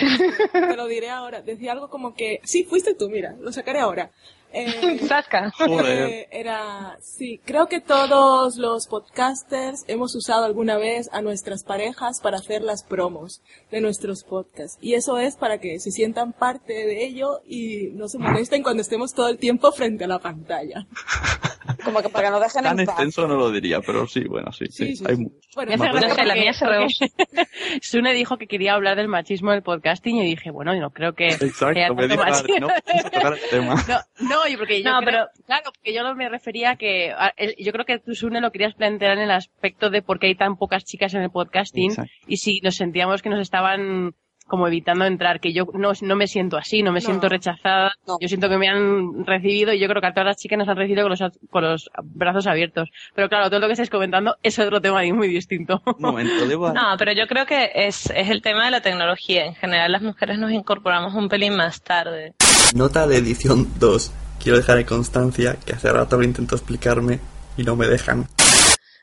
[0.51, 1.41] te lo diré ahora.
[1.41, 4.11] Decía algo como que, sí, fuiste tú, mira, lo sacaré ahora.
[4.53, 5.53] Eh, Sasca.
[5.85, 12.19] Eh, era, sí, creo que todos los podcasters hemos usado alguna vez a nuestras parejas
[12.19, 13.41] para hacer las promos
[13.71, 14.77] de nuestros podcasts.
[14.81, 18.81] Y eso es para que se sientan parte de ello y no se molesten cuando
[18.81, 20.50] estemos todo el tiempo frente a la pantalla.
[21.83, 22.95] como que para que nos dejen Tan en paz.
[22.95, 24.87] extenso no lo diría, pero sí, bueno, sí, sí.
[24.87, 25.15] Sí, sí, hay
[25.55, 27.47] Bueno, Me hace Más gracia No sé, la mía se porque
[27.81, 31.13] Sune dijo que quería hablar del machismo del podcasting y dije, bueno, yo no creo
[31.13, 32.67] que Exacto, me tanto dijo, machismo.
[32.67, 33.75] no tocar el tema.
[33.87, 36.75] No, no, y porque yo No, creo- pero- claro, porque yo no me refería a
[36.75, 40.01] que, a- el- yo creo que tú, Sune, lo querías plantear en el aspecto de
[40.01, 42.11] por qué hay tan pocas chicas en el podcasting Exacto.
[42.27, 44.13] y si nos sentíamos que nos estaban
[44.51, 47.05] como evitando entrar, que yo no, no me siento así, no me No.
[47.05, 48.17] siento rechazada, No.
[48.19, 50.67] yo siento que me han recibido y yo creo que a todas las chicas nos
[50.67, 52.89] han recibido con los, con los brazos abiertos.
[53.15, 55.81] Pero claro, todo lo que estáis comentando es otro tema muy distinto.
[55.97, 56.45] Momento.
[56.73, 59.45] No, pero yo creo que es, es el tema de la tecnología.
[59.45, 62.33] En general, las mujeres nos incorporamos un pelín más tarde.
[62.75, 64.13] Nota de edición 2.
[64.43, 67.19] Quiero dejar en constancia que hace rato que intento explicarme
[67.57, 68.27] y no me dejan.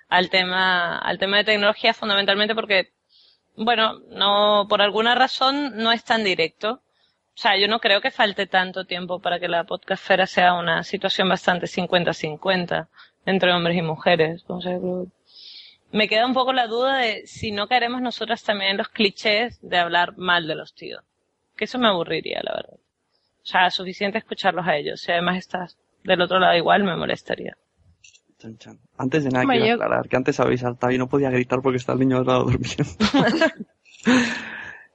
[0.08, 2.92] al tema, al tema de tecnología fundamentalmente porque,
[3.58, 6.80] bueno, no, por alguna razón no es tan directo.
[7.38, 10.82] O sea, yo no creo que falte tanto tiempo para que la podcastfera sea una
[10.82, 12.88] situación bastante 50-50
[13.26, 14.44] entre hombres y mujeres.
[15.92, 19.58] Me queda un poco la duda de si no caeremos nosotras también en los clichés
[19.62, 21.04] de hablar mal de los tíos.
[21.56, 22.78] Que eso me aburriría, la verdad.
[23.42, 25.00] O sea, suficiente escucharlos a ellos.
[25.00, 27.56] Si además estás del otro lado igual, me molestaría.
[28.38, 28.78] Chan, chan.
[28.96, 31.60] Antes de nada Hombre, quiero yo- aclarar que antes habéis saltado y no podía gritar
[31.60, 32.84] porque está el niño al lado durmiendo.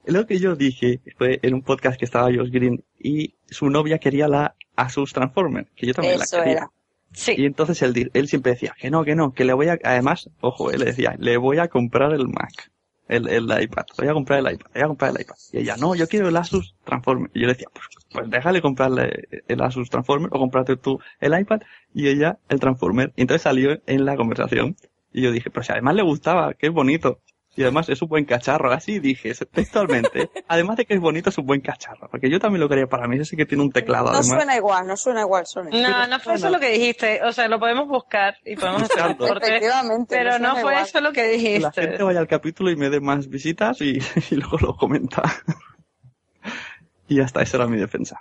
[0.06, 3.98] Lo que yo dije fue en un podcast que estaba Josh Green y su novia
[3.98, 6.58] quería la Asus Transformer, que yo también Eso la quería.
[6.58, 6.70] era.
[7.12, 7.34] Sí.
[7.38, 10.28] Y entonces él, él siempre decía que no, que no, que le voy a, además,
[10.40, 12.70] ojo, él le decía, le voy a comprar el Mac,
[13.08, 15.36] el, el iPad, voy a comprar el iPad, voy a comprar el iPad.
[15.52, 17.30] Y ella, no, yo quiero el Asus Transformer.
[17.34, 21.38] Y yo le decía, pues, pues déjale comprarle el Asus Transformer o comprarte tú el
[21.38, 21.60] iPad
[21.92, 23.12] y ella el Transformer.
[23.16, 24.76] Y entonces salió en la conversación
[25.12, 27.20] Y yo dije, pero si además le gustaba, es bonito.
[27.56, 28.72] Y además es un buen cacharro.
[28.72, 30.30] Así dije textualmente.
[30.48, 32.08] además de que es bonito, es un buen cacharro.
[32.10, 33.16] Porque yo también lo quería para mí.
[33.16, 34.06] Ese sí que tiene un teclado.
[34.06, 34.26] No además.
[34.26, 35.70] suena igual, no suena igual, suena.
[35.70, 37.22] No, no fue eso lo que dijiste.
[37.22, 39.46] O sea, lo podemos buscar y podemos hacer un corte.
[39.46, 40.84] Efectivamente, Pero no fue igual.
[40.84, 41.32] eso lo que Que la
[41.68, 41.82] dijiste.
[41.82, 43.98] gente vaya al capítulo y me dé más visitas y,
[44.30, 45.22] y luego lo comenta.
[47.08, 48.20] y ya está, esa era mi defensa.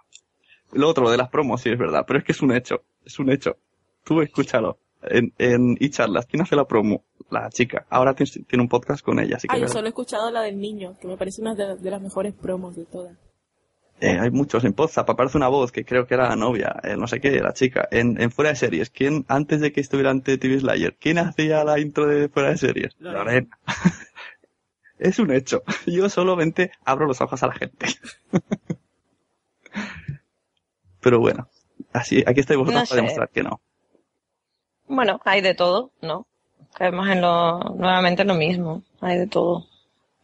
[0.71, 2.83] Lo otro, lo de las promos, sí es verdad, pero es que es un hecho,
[3.05, 3.57] es un hecho.
[4.03, 4.79] Tú escúchalo.
[5.09, 7.03] En, en charlas ¿quién hace la promo?
[7.29, 7.85] La chica.
[7.89, 10.41] Ahora tiene, tiene un podcast con ella, así que Ah, yo solo he escuchado la
[10.41, 13.17] del niño, que me parece una de, de las mejores promos de todas.
[13.99, 16.97] Eh, hay muchos en Podzap, aparece una voz que creo que era la novia, eh,
[16.97, 17.87] no sé qué, la chica.
[17.89, 21.63] En, en Fuera de Series, ¿quién, antes de que estuviera ante TV Slayer, quién hacía
[21.63, 22.95] la intro de Fuera de Series?
[22.99, 23.23] Lorena.
[23.23, 23.57] Lorena.
[24.99, 25.63] es un hecho.
[25.85, 27.85] Yo solamente abro los ojos a la gente.
[31.01, 31.47] Pero bueno,
[31.91, 32.95] así, aquí estáis vosotros No para sé.
[32.95, 33.61] demostrar que no.
[34.95, 36.25] Bueno, hay de todo, ¿no?
[36.75, 38.83] Caemos en lo, nuevamente en lo mismo.
[39.01, 39.65] Hay de todo.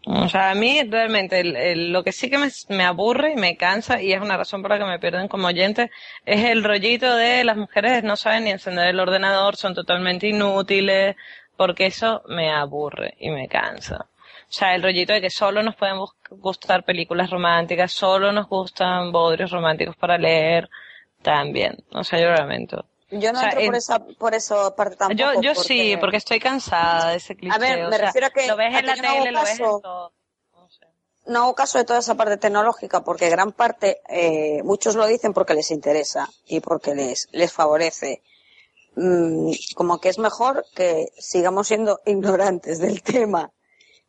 [0.06, 2.38] O sea, a mí realmente el- lo que sí que
[2.70, 5.48] me, aburre y me cansa y es una razón por la que me pierden como
[5.48, 5.92] oyente
[6.26, 11.16] es el rollito de las mujeres no saben ni encender el ordenador, son totalmente inútiles,
[11.58, 14.08] porque eso me aburre y me cansa.
[14.50, 15.98] O sea, el rollito de que solo nos pueden
[16.32, 20.70] gustar películas románticas, solo nos gustan bodrios románticos para leer,
[21.24, 21.78] también.
[21.94, 22.86] O sea, yo lo lamento.
[23.12, 25.18] Yo no O sea, entro por esa, por esa parte tampoco.
[25.34, 27.56] Yo, yo porque- sí, porque estoy cansada de ese cliché.
[27.56, 29.04] A ver, o me sea, refiero a que- Lo ves a en la que yo
[29.04, 29.80] no hago tele, lo ves en caso.
[29.82, 30.14] todo.
[31.26, 35.34] no hago caso de toda esa parte tecnológica porque gran parte, eh, muchos lo dicen
[35.34, 38.22] porque les interesa y porque les, les favorece.
[38.96, 43.52] Mm, como que es mejor que sigamos siendo ignorantes del tema.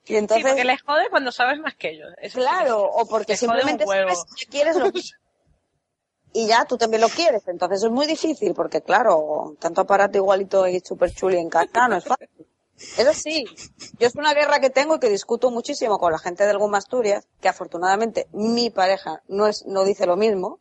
[0.07, 2.09] Y entonces, sí, porque les jode cuando sabes más que ellos.
[2.21, 4.91] Eso claro, o porque les simplemente sabes que quieres lo
[6.33, 7.47] y ya tú también lo quieres.
[7.49, 11.97] Entonces es muy difícil porque, claro, tanto aparato igualito y super chuli en casa no
[11.97, 12.29] es fácil.
[12.97, 13.45] Eso sí,
[13.99, 16.79] yo es una guerra que tengo y que discuto muchísimo con la gente del Guma
[16.79, 20.61] Asturias, que afortunadamente mi pareja no es, no dice lo mismo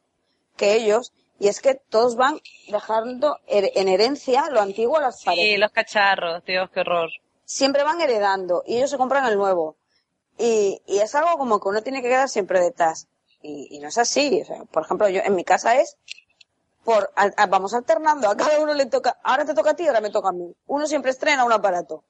[0.58, 5.20] que ellos, y es que todos van dejando her- en herencia lo antiguo a las
[5.20, 5.60] Sí, parejas.
[5.60, 7.10] los cacharros, Dios, qué horror.
[7.46, 9.78] Siempre van heredando y ellos se compran el nuevo.
[10.38, 13.08] Y, y es algo como que uno tiene que quedar siempre detrás.
[13.42, 14.42] Y, y no es así.
[14.42, 15.98] O sea, por ejemplo, yo en mi casa es
[16.84, 20.02] por a- vamos alternando, a cada uno le toca, ahora te toca a ti, ahora
[20.02, 20.54] me toca a mí.
[20.68, 22.04] Uno siempre estrena un aparato.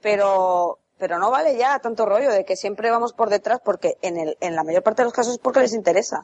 [0.00, 4.16] Pero pero no vale ya tanto rollo de que siempre vamos por detrás porque en
[4.16, 6.22] el en la mayor parte de los casos es porque les interesa.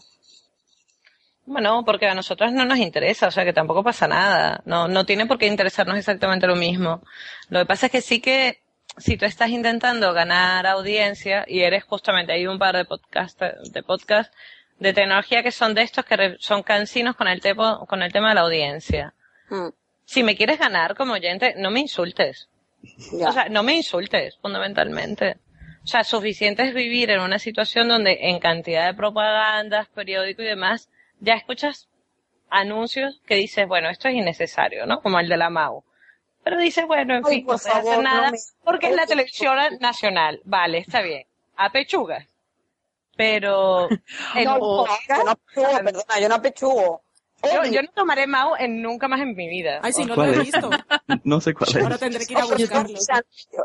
[1.47, 4.63] Bueno, porque a nosotros no nos interesa, o sea que tampoco pasa nada.
[4.67, 7.03] No, no tiene por qué interesarnos exactamente lo mismo.
[7.49, 8.61] Lo que pasa es que sí que
[8.99, 13.82] si tú estás intentando ganar audiencia y eres justamente, hay un par de podcast, de
[13.82, 14.32] podcast
[14.78, 18.12] de tecnología que son de estos que re- son cansinos con el, tepo- con el
[18.12, 19.14] tema de la audiencia.
[20.05, 22.49] Si me quieres ganar como oyente, no me insultes.
[23.28, 25.36] O sea, no me insultes, fundamentalmente.
[25.84, 30.47] O sea, suficiente es vivir en una situación donde en cantidad de propagandas, periódico y
[30.47, 30.88] demás,
[31.20, 31.88] ya escuchas
[32.49, 35.01] anuncios que dices, bueno, esto es innecesario, ¿no?
[35.01, 35.84] Como el de la MAU.
[36.43, 38.97] Pero dices, bueno, en Ay, fin, por no hacer favor, no nada me- porque es
[38.97, 40.41] la televisión nacional.
[40.45, 41.26] Vale, está bien.
[41.57, 42.26] A pechugas.
[43.16, 43.88] Pero
[44.34, 45.36] en No, podcast- yo no
[45.82, 47.03] perdona, yo no apechugo.
[47.43, 49.80] yo, yo no tomaré MAU en nunca más en mi vida.
[49.82, 50.38] Ay, sí, no lo ¿Cuál he es?
[50.45, 50.70] visto.
[51.24, 52.01] No sé cuál Ahora es.
[52.01, 52.99] tendré que ir a buscarlo.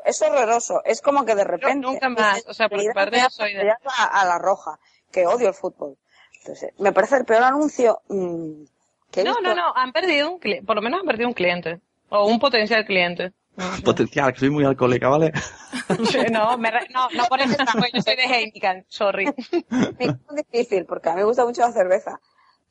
[0.03, 0.81] Es horroroso.
[0.83, 1.75] Es como que de repente.
[1.87, 4.79] nunca más, o sea, por mi parte yo soy de- A, a la roja,
[5.11, 5.95] que odio el fútbol.
[6.39, 8.63] Entonces, me parece el peor anuncio mm,
[9.11, 9.41] que he No, visto.
[9.41, 11.79] no, no, han perdido un cliente, por lo menos han perdido un cliente.
[12.09, 13.33] O un potencial cliente.
[13.85, 15.31] Potencial, que soy muy alcohólica, ¿vale?
[16.31, 19.25] No, me re- no, no por eso, porque yo soy de Heineken, sorry.
[19.99, 22.19] Es muy difícil, porque a mí me gusta mucho la cerveza.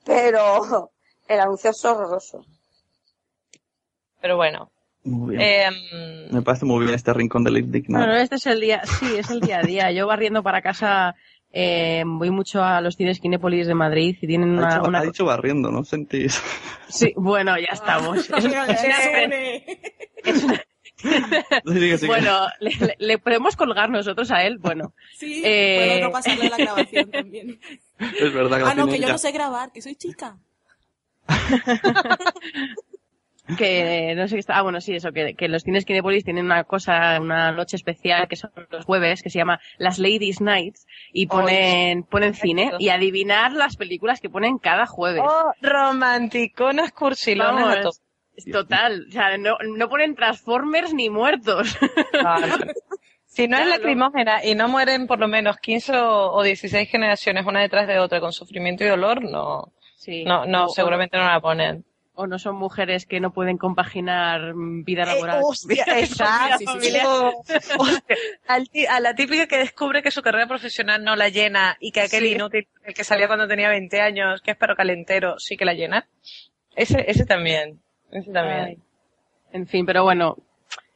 [0.04, 0.90] Pero
[1.28, 2.44] el anuncio es horroroso.
[4.20, 4.70] Pero bueno.
[5.04, 5.42] Muy bien.
[5.74, 8.04] Eh, Me parece muy bien este rincón del indignado.
[8.06, 9.90] Bueno, este es el día, sí, es el día a día.
[9.92, 11.14] Yo barriendo para casa
[11.56, 14.98] eh, voy mucho a los cines Kinépolis de Madrid y tienen ha, una, dicho, una-
[14.98, 15.84] ha dicho barriendo, ¿no?
[15.84, 16.42] Sentís.
[16.88, 18.28] Sí, bueno, ya estamos.
[18.36, 18.84] Es una- es
[20.44, 20.60] una-
[21.66, 22.06] Sigue, sigue.
[22.06, 22.46] bueno,
[22.98, 24.94] le, podemos colgar nosotros a él, bueno.
[25.16, 27.60] Sí, Eh, puedo no pasarle la grabación también.
[27.98, 29.12] Es verdad que Ah, no, que yo ya.
[29.12, 30.36] no sé grabar, que soy chica.
[33.58, 36.46] Que no sé qué está, ah bueno sí eso que, que los cines Kinépolis tienen
[36.46, 40.86] una cosa una noche especial que son los jueves que se llama las Ladies Nights
[41.12, 47.76] y ponen ponen cine y adivinar las películas que ponen cada jueves oh, romanticonas cursilonas
[47.76, 48.00] Vamos,
[48.34, 51.76] es total o sea no, no ponen Transformers ni muertos
[53.26, 57.44] Si no es lacrimógena y no mueren por lo menos 15 o o 16 generaciones
[57.46, 59.72] una detrás de otra con sufrimiento y dolor, no.
[59.96, 60.24] Sí.
[60.24, 61.84] No, no, O- seguramente no la ponen.
[62.16, 65.40] O no son mujeres que no pueden compaginar mm, vida Eh, laboral.
[65.42, 67.32] hostia, exacto.
[68.88, 72.26] a la típica que descubre que su carrera profesional no la llena y que aquel
[72.26, 75.74] inútil, el que salía cuando tenía 20 años, que es perro calentero, sí que la
[75.74, 76.06] llena.
[76.76, 77.80] Ese, ese también.
[78.10, 78.64] Ese también.
[78.64, 78.78] Ay.
[79.52, 80.36] En fin, pero bueno,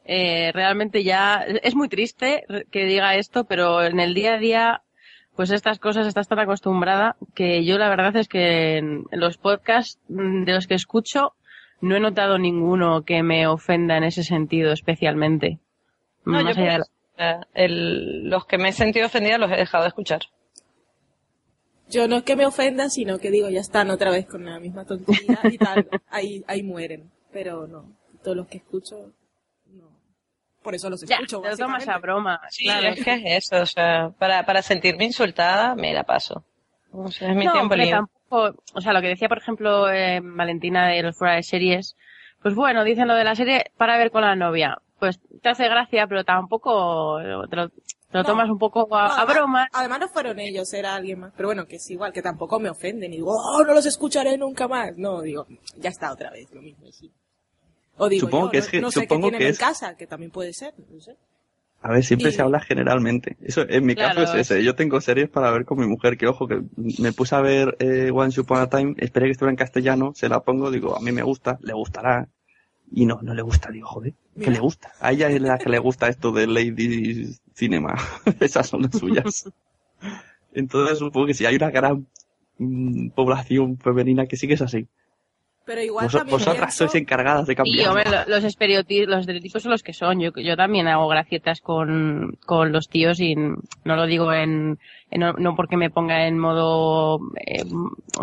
[0.05, 4.83] eh, realmente ya es muy triste que diga esto, pero en el día a día,
[5.39, 10.01] pues estas cosas estás tan acostumbrada que yo la verdad es que en los podcasts
[10.09, 11.33] mm, de los que escucho
[11.81, 15.61] no he notado ninguno que me ofenda en ese sentido especialmente.
[16.25, 16.85] No, Más yo allá de
[17.15, 20.23] pues, el- los que me he sentido ofendida los he dejado de escuchar.
[21.89, 24.59] Yo no es que me ofenda, sino que digo, ya están otra vez con la
[24.59, 25.89] misma tontería y tal.
[26.11, 27.13] Ahí, ahí mueren.
[27.33, 27.85] Pero no,
[28.25, 29.13] todos los que escucho.
[30.63, 31.41] Por eso los Ya, escucho.
[31.41, 32.03] te lo tomas a básicamente.
[32.07, 32.41] broma.
[32.51, 32.89] Sí, claro.
[32.89, 36.45] es que es eso, o sea, para, para sentirme insultada me la paso.
[36.93, 37.91] O sea, es mi no, tiempo libre.
[37.93, 41.97] tampoco, o sea, lo que decía, por ejemplo, eh, Valentina de los fuera de series,
[42.43, 44.79] pues bueno, dicen lo de la serie para ver con la novia.
[44.99, 47.71] Pues te hace gracia, pero tampoco te lo, te lo
[48.13, 48.25] No.
[48.25, 49.69] tomas un poco a, No, a además- broma.
[49.73, 51.33] Además no fueron ellos, era alguien más.
[51.37, 53.13] Pero bueno, que es igual, que tampoco me ofenden.
[53.13, 54.97] Y digo, oh, no los escucharé nunca más.
[54.97, 55.47] No, digo,
[55.77, 56.91] ya está otra vez, lo mismo.
[56.91, 57.13] sí.
[57.99, 59.51] O digo, Supongo yo, que no, es que- no sé qué supongo tienen que en
[59.53, 61.17] es- casa, que también puede ser, no sé.
[61.81, 63.37] A ver, siempre Y- se habla generalmente.
[63.41, 64.65] Eso, en mi Claro, caso es ese.
[64.65, 67.77] Yo tengo series para ver con mi mujer, que ojo, que me puse a ver
[67.79, 71.01] eh, Once Upon a Time, esperé que estuviera en castellano, se la pongo, digo, a
[71.01, 72.27] mí me gusta, le gustará.
[72.91, 74.93] Y no, no le gusta, digo, joder, que le gusta.
[74.99, 77.95] A ella es la que le gusta esto de Lady Cinema.
[78.41, 79.49] Esas son las suyas.
[80.53, 82.07] Entonces supongo que si hay una gran
[82.59, 84.87] mm, población femenina que sí que es así.
[85.69, 87.89] Pero igual Vos- también vosotras pienso- sois encargadas de cambiar.
[87.91, 90.19] hombre, los estereotipos, los estereotipos son los que son.
[90.19, 94.79] Yo, yo también hago gracietas con, con los tíos y no lo digo en,
[95.11, 97.65] en- no, no porque me ponga en modo, eh,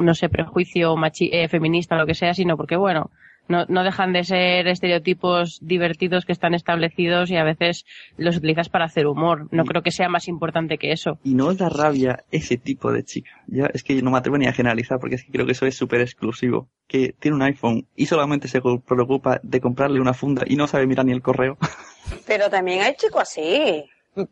[0.02, 3.12] no sé, prejuicio machi, eh, feminista o lo que sea, sino porque bueno,
[3.48, 7.86] no, no dejan de ser estereotipos divertidos que están establecidos y a veces
[8.18, 9.48] los utilizas para hacer humor.
[9.52, 11.20] No creo que sea más importante que eso.
[11.24, 13.32] Y no os da rabia ese tipo de chica.
[13.48, 15.66] Ya, es que no me atrevo ni a generalizar porque es que creo que eso
[15.66, 16.70] es súper exclusivo.
[16.88, 20.88] Que tiene un iPhone y solamente se preocupa de comprarle una funda y no sabe
[20.88, 21.58] mirar ni el correo.
[22.28, 23.86] Pero también hay chicos así.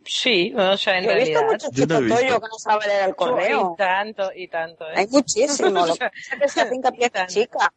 [0.05, 2.87] Sí, o sea, en Yo he visto muchos Yo no chicos toyo que no saben
[2.87, 3.73] leer el correo.
[3.73, 4.85] Y tanto, y tanto.
[4.85, 4.93] ¿eh?
[4.95, 5.69] Hay muchísimo.
[5.85, 7.73] Lo que pasa es que se hace hincapié en chica.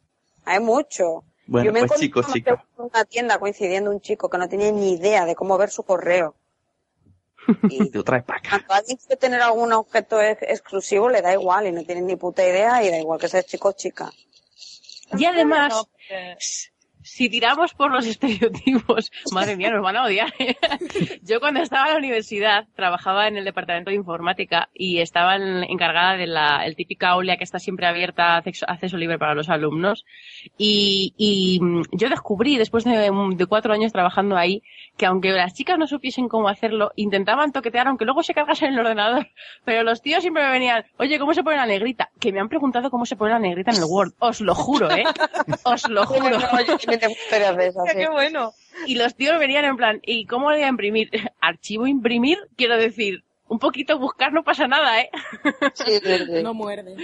[0.47, 1.25] Hay mucho.
[1.47, 4.93] Bueno, Yo me pues chicos, en una tienda coincidiendo un chico que no tenía ni
[4.95, 6.35] idea de cómo ver su correo.
[7.71, 8.49] Y Te traes para acá.
[8.51, 12.17] cuando alguien quiere tener algún objeto ex- exclusivo, le da igual y no tiene ni
[12.17, 14.11] puta idea y da igual que sea chico o chica.
[15.17, 15.87] Y además,
[17.07, 18.05] si tiramos por los
[18.51, 20.33] estereotipos, madre mía, nos van a odiar.
[20.39, 20.57] ¿eh?
[21.23, 25.65] Yo cuando estaba en la universidad trabajaba en el departamento de informática y estaba en-
[25.65, 29.49] encargada de la el típica aula que está siempre abierta acceso, acceso libre para los
[29.49, 30.05] alumnos.
[30.59, 34.63] Y, y, mm, yo descubrí, después de, mm, de cuatro años trabajando ahí,
[34.97, 38.79] que aunque las chicas no supiesen cómo hacerlo, intentaban toquetear, aunque luego se cargasen el
[38.81, 39.29] ordenador.
[39.65, 42.11] Pero los tíos siempre me venían, oye, ¿cómo se pone la negrita?
[42.19, 44.13] Que me han preguntado cómo se pone la negrita en el Word.
[44.19, 45.05] Os lo juro, ¿eh?
[45.65, 46.39] Os lo juro.
[46.99, 47.99] También tengo historias de esas, sí.
[47.99, 48.53] Qué bueno.
[48.87, 51.11] Y los tíos venían en plan, ¿y cómo le voy a imprimir?
[51.41, 52.39] ¿Archivo imprimir?
[52.57, 55.11] Quiero decir, un poquito buscar no pasa nada, ¿eh?
[55.75, 56.33] Sí, sí, sí.
[56.43, 56.97] No muerde.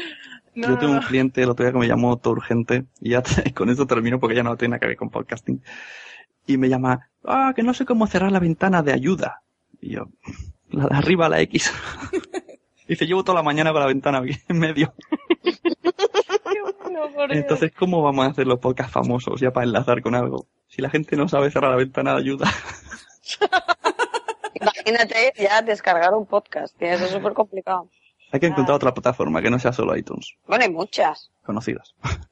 [0.54, 3.22] No, Yo tengo un cliente el otro día que me llamó todo urgente y ya
[3.54, 5.62] con eso termino porque ya no tiene nada que ver con podcasting.
[6.46, 9.42] Y me llama, ah, que no sé cómo cerrar la ventana de ayuda.
[9.80, 10.08] Y yo,
[10.70, 11.72] la de arriba, la X.
[12.86, 14.92] Dice, llevo toda la mañana con la ventana aquí en medio.
[16.92, 17.38] No, por Dios.
[17.42, 20.46] Entonces, ¿cómo vamos a hacer los podcasts famosos ya para enlazar con algo?
[20.68, 22.46] Si la gente no sabe cerrar la ventana de ayuda.
[24.54, 27.88] Imagínate ya descargar un podcast, que eso es súper complicado.
[28.30, 31.30] Hay que encontrar otra plataforma que no sea solo iTunes, Bueno, hay muchas.
[31.44, 31.94] conocidas.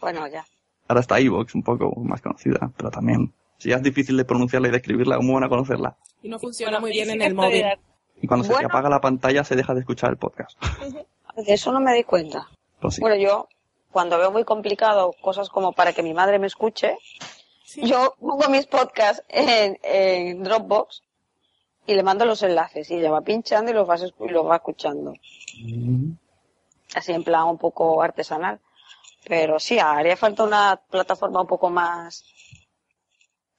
[0.00, 0.44] Bueno, ya.
[0.86, 4.68] Ahora está iVoox, un poco más conocida, pero también, si ya es difícil de pronunciarla
[4.68, 5.96] y de escribirla, ¿cómo van a conocerla?
[6.22, 7.64] Y no funciona Bueno, muy bien en el móvil.
[8.20, 10.60] Y cuando se te apaga la pantalla se deja de escuchar el podcast.
[11.36, 12.48] De eso no me di cuenta.
[12.80, 13.00] Pues sí.
[13.00, 13.48] Bueno, yo,
[13.98, 16.96] cuando veo muy complicado cosas como para que mi madre me escuche,
[17.74, 21.02] yo pongo mis podcasts en, en Dropbox
[21.84, 24.46] y le mando los enlaces y ella va pinchando y los, vas escu- y los
[24.46, 25.14] va escuchando.
[26.94, 28.60] Así en plan un poco artesanal.
[29.26, 32.22] Pero sí, haría falta una plataforma un poco más...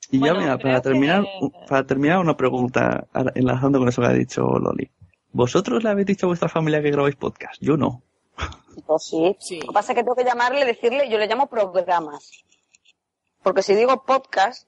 [0.10, 4.14] Y ya, mira, para terminar, que- para terminar una pregunta, enlazando con eso que ha
[4.14, 4.90] dicho Loli.
[5.34, 7.62] ¿Vosotros le habéis dicho a vuestra familia que grabáis podcast?
[7.62, 8.04] Yo no.
[8.86, 9.36] Pues sí.
[9.40, 9.60] Sí.
[9.62, 12.32] Lo que pasa es que tengo que llamarle, decirle, yo le llamo programas.
[13.44, 14.68] Porque si digo podcast,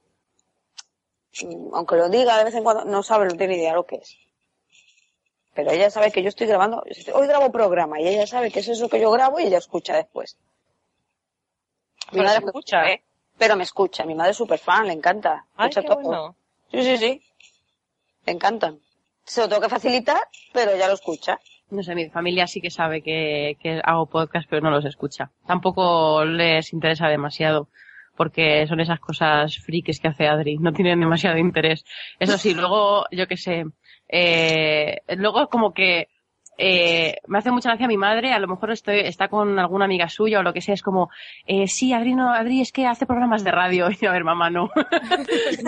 [1.43, 3.97] mm, aunque lo diga de vez en cuando, no sabe, no tiene idea lo que
[3.97, 4.17] es.
[5.53, 6.83] Pero ella sabe que yo estoy grabando,
[7.13, 9.95] hoy grabo programa y ella sabe que es eso que yo grabo y ella escucha
[9.95, 10.37] después.
[12.13, 13.03] Mi madre me escucha, ¿eh?
[13.37, 14.05] Pero me escucha.
[14.05, 15.45] Mi madre es súper fan, le encanta.
[15.55, 16.01] Ay, Escucha qué todo.
[16.01, 16.35] bueno.
[16.71, 17.23] Sí, sí, sí.
[18.25, 18.79] Le encantan.
[19.25, 20.21] Se lo tengo que facilitar,
[20.53, 21.39] pero ya lo escucha.
[21.71, 25.31] No sé, mi familia sí que sabe que, que hago podcast, pero no los escucha.
[25.47, 27.69] Tampoco les interesa demasiado,
[28.17, 30.57] porque son esas cosas frikis que hace Adri.
[30.57, 31.85] No tienen demasiado interés.
[32.19, 33.65] Eso sí, luego, yo qué sé,
[34.09, 36.09] eh, luego como que
[36.63, 40.07] eh, me hace mucha gracia mi madre, a lo mejor estoy, está con alguna amiga
[40.09, 41.09] suya o lo que sea, es como,
[41.47, 43.89] eh, sí, Adri, no, Adri es que hace programas de radio.
[43.91, 44.69] Y yo, a ver, mamá, no.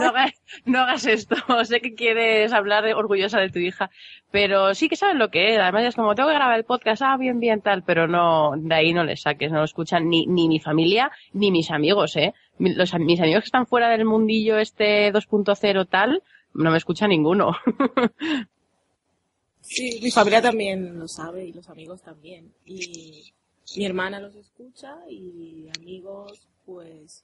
[0.66, 1.36] no, hagas, esto.
[1.66, 3.89] sé que quieres hablar orgullosa de tu hija,
[4.32, 5.60] pero sí que sabes lo que es.
[5.60, 8.76] Además es como, tengo que grabar el podcast, ah, bien, bien, tal, pero no, de
[8.76, 12.34] ahí no le saques, no lo escuchan ni, ni mi familia, ni mis amigos, eh.
[12.60, 16.22] Mis amigos que están fuera del mundillo este 2.0 tal,
[16.54, 17.58] no me escucha ninguno.
[19.74, 22.54] Sí, mi familia también lo sabe y los amigos también.
[22.66, 23.34] Y
[23.76, 27.24] mi hermana los escucha y amigos, pues,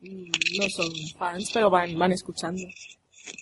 [0.00, 2.62] mm, no son fans, pero van, van escuchando.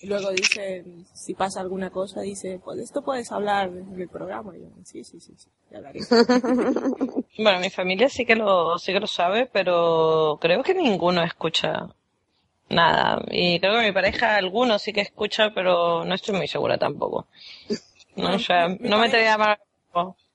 [0.00, 4.56] Y luego dicen, si pasa alguna cosa, dice, pues esto puedes hablar en el programa.
[4.56, 6.00] Y yo, sí, sí, sí, sí, ya hablaré.
[7.36, 11.88] Bueno, mi familia sí que lo, sí que lo sabe, pero creo que ninguno escucha
[12.68, 13.24] nada.
[13.28, 17.26] Y creo que mi pareja, algunos sí que escucha, pero no estoy muy segura tampoco.
[18.16, 19.60] No, o sea, Mi no me te voy a llamar.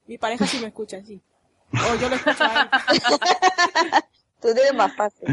[0.07, 1.21] Mi pareja sí me escucha, sí.
[1.73, 2.69] O yo lo escucho a él.
[4.41, 5.27] Tú tienes más fácil.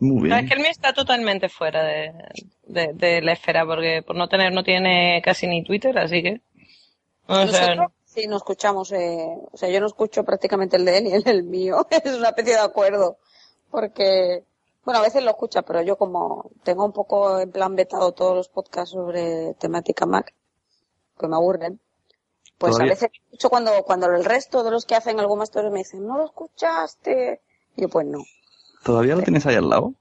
[0.00, 0.44] Muy No, bien.
[0.44, 2.12] es que el mío está totalmente fuera de,
[2.66, 6.40] de, de la esfera, porque por no tener, no tiene casi ni Twitter, así que.
[7.26, 10.98] O sea, Nosotros sí no escuchamos, eh, o sea, yo no escucho prácticamente el de
[10.98, 11.86] él ni el, el mío.
[11.90, 13.18] es una especie de acuerdo.
[13.70, 14.44] Porque,
[14.84, 18.34] bueno, a veces lo escucha, pero yo como tengo un poco en plan vetado todos
[18.34, 20.32] los podcasts sobre temática Mac,
[21.18, 21.80] que me aburren,
[22.58, 25.50] pues Todavía- a veces escucho cuando, cuando el resto de los que hacen algo más
[25.54, 27.40] me dicen, no lo escuchaste.
[27.76, 28.18] Y yo, pues no.
[28.82, 29.94] ¿Todavía lo tienes ahí al lado?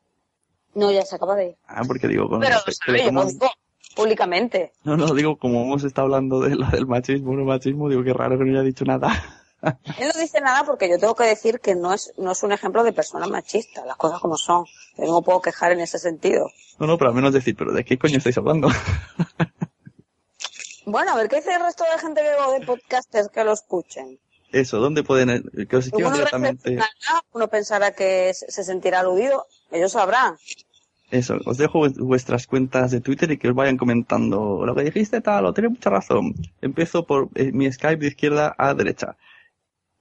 [0.74, 1.58] No, ya se acaba de ir.
[1.68, 2.56] Ah, porque digo, con Pero,
[2.88, 2.94] lo
[3.26, 3.50] digo
[3.96, 4.74] públicamente.
[4.84, 8.14] No, no, digo, como hemos estado hablando de lo del machismo, no machismo, digo, qué
[8.14, 9.12] raro que no haya dicho nada.
[9.62, 12.52] Él no dice nada porque yo tengo que decir que no es, no es un
[12.52, 14.66] ejemplo de persona machista, las cosas como son.
[14.98, 16.48] Yo no me puedo quejar en ese sentido.
[16.78, 18.70] No, no, pero al menos decir, pero ¿de qué coño estáis hablando?
[20.90, 24.18] Bueno, a ver qué dice el resto de gente que de podcasters que lo escuchen.
[24.54, 26.80] Eso, ¿dónde pueden, que os Uno directamente?
[27.34, 30.38] uno pensará que se se sentirá aludido, ellos sabrán.
[31.12, 34.86] Eso, os dejo vu- vuestras cuentas de Twitter y que os vayan comentando lo que
[34.86, 36.34] dijiste tal, o tienes mucha razón.
[36.62, 39.18] Empiezo por eh, mi Skype de izquierda a derecha.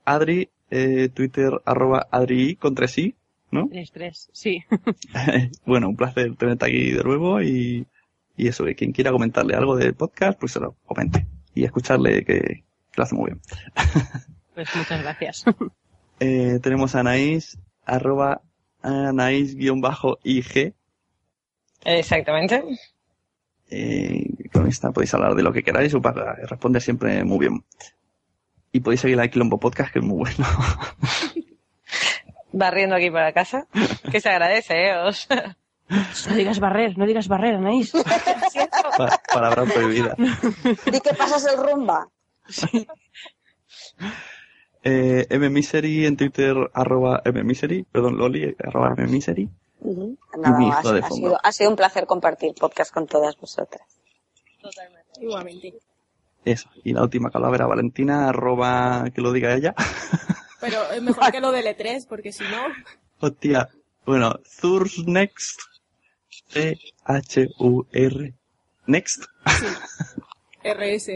[0.05, 3.17] Adri, eh, Twitter, arroba Adri con tres i,
[3.51, 3.69] ¿no?
[3.69, 4.63] Tres, tres, sí.
[5.67, 7.87] bueno, un placer tenerte aquí de nuevo y,
[8.37, 11.27] y eso, que quien quiera comentarle algo del podcast, pues se lo comente.
[11.55, 12.65] Y escucharle que, que
[12.97, 13.41] lo hace muy bien.
[14.55, 15.45] Pues muchas gracias.
[16.19, 18.41] Eh, tenemos a Anaís, arroba
[18.81, 20.73] Anaís-IG.
[21.85, 22.65] Exactamente.
[23.69, 27.65] Eh, con esta podéis hablar de lo que queráis, o para responder siempre muy bien.
[28.73, 30.47] Y podéis seguir la Quilombo Podcast, que es muy bueno.
[32.53, 33.67] Barriendo aquí para casa.
[34.11, 34.95] Que se agradece, ¿eh?
[35.89, 37.93] No digas barrer, no digas barrer, Anaís.
[38.99, 40.15] Pa- palabra prohibida.
[40.87, 42.09] ¿Y qué pasas el rumba?
[44.83, 49.49] Eh, mmisery en Twitter, arroba mmisery, perdón, loli, arroba mmisery.
[49.81, 50.17] Ujú.
[50.39, 51.27] Nada Mi más, hijo de ha fondo.
[51.29, 53.87] sido, ha sido un placer compartir podcast con todas vosotras.
[55.21, 55.75] Igualmente.
[56.45, 56.69] Eso.
[56.85, 59.75] Y la última calavera, Valentina, arroba, que lo diga ella.
[60.61, 62.63] Pero es mejor que lo del E3, porque si no,
[63.21, 63.69] Hostia.
[64.05, 65.61] Bueno, Thurs Next.
[66.49, 68.35] C-H-U-R.
[68.87, 69.25] Next.
[70.63, 71.11] RS.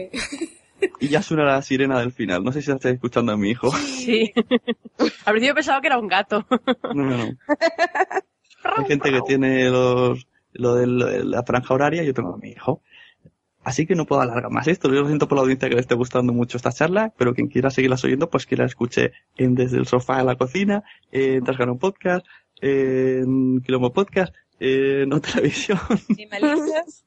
[0.99, 2.43] Y ya suena la sirena del final.
[2.43, 3.71] No sé si la estáis escuchando a mi hijo.
[3.71, 4.33] Sí.
[5.25, 6.45] Al principio pensaba que era un gato.
[6.93, 7.25] No, no, no.
[8.77, 12.81] Hay gente que tiene los, lo de la franja horaria, yo tengo a mi hijo.
[13.63, 14.89] Así que no puedo alargar más esto.
[14.89, 17.47] Yo lo siento por la audiencia que le esté gustando mucho esta charla, pero quien
[17.47, 21.43] quiera seguirlas oyendo, pues que la escuche en Desde el Sofá a la Cocina, en
[21.43, 22.25] Trasgano Podcast,
[22.59, 25.79] en Quilombo Podcast, en otra televisión,
[26.09, 27.03] Animalistas.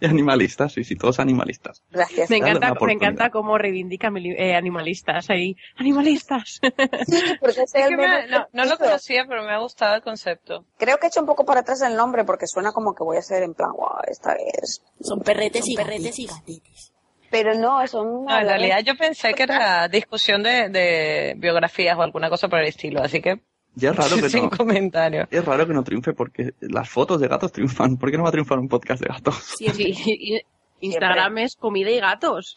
[0.00, 1.82] y animalistas, sí, sí, todos animalistas.
[1.90, 2.28] Gracias.
[2.30, 5.56] Me encanta, me encanta cómo reivindica eh, animalistas ahí.
[5.76, 6.60] ¡Animalistas!
[7.40, 9.58] Porque ese Es es que el me- meme no, no lo conocía, pero me ha
[9.58, 10.64] gustado el concepto.
[10.78, 13.16] Creo que he hecho un poco para atrás el nombre porque suena como que voy
[13.18, 14.82] a ser en plan, wow, esta es.
[15.00, 16.92] son perretes y perretes y gatetes.
[17.30, 18.24] Pero no, son.
[18.24, 22.58] No, en realidad yo pensé que era discusión de, de biografías o alguna cosa por
[22.58, 23.40] el estilo, así que
[23.74, 24.50] Ya es raro que sin no.
[24.50, 25.26] comentario.
[25.30, 27.96] Es raro que no triunfe porque las fotos de gatos triunfan.
[27.96, 29.36] ¿Por qué no va a triunfar un podcast de gatos?
[29.36, 29.94] Siempre.
[29.94, 30.40] Sí, y-
[30.82, 32.56] Instagram es comida y gatos.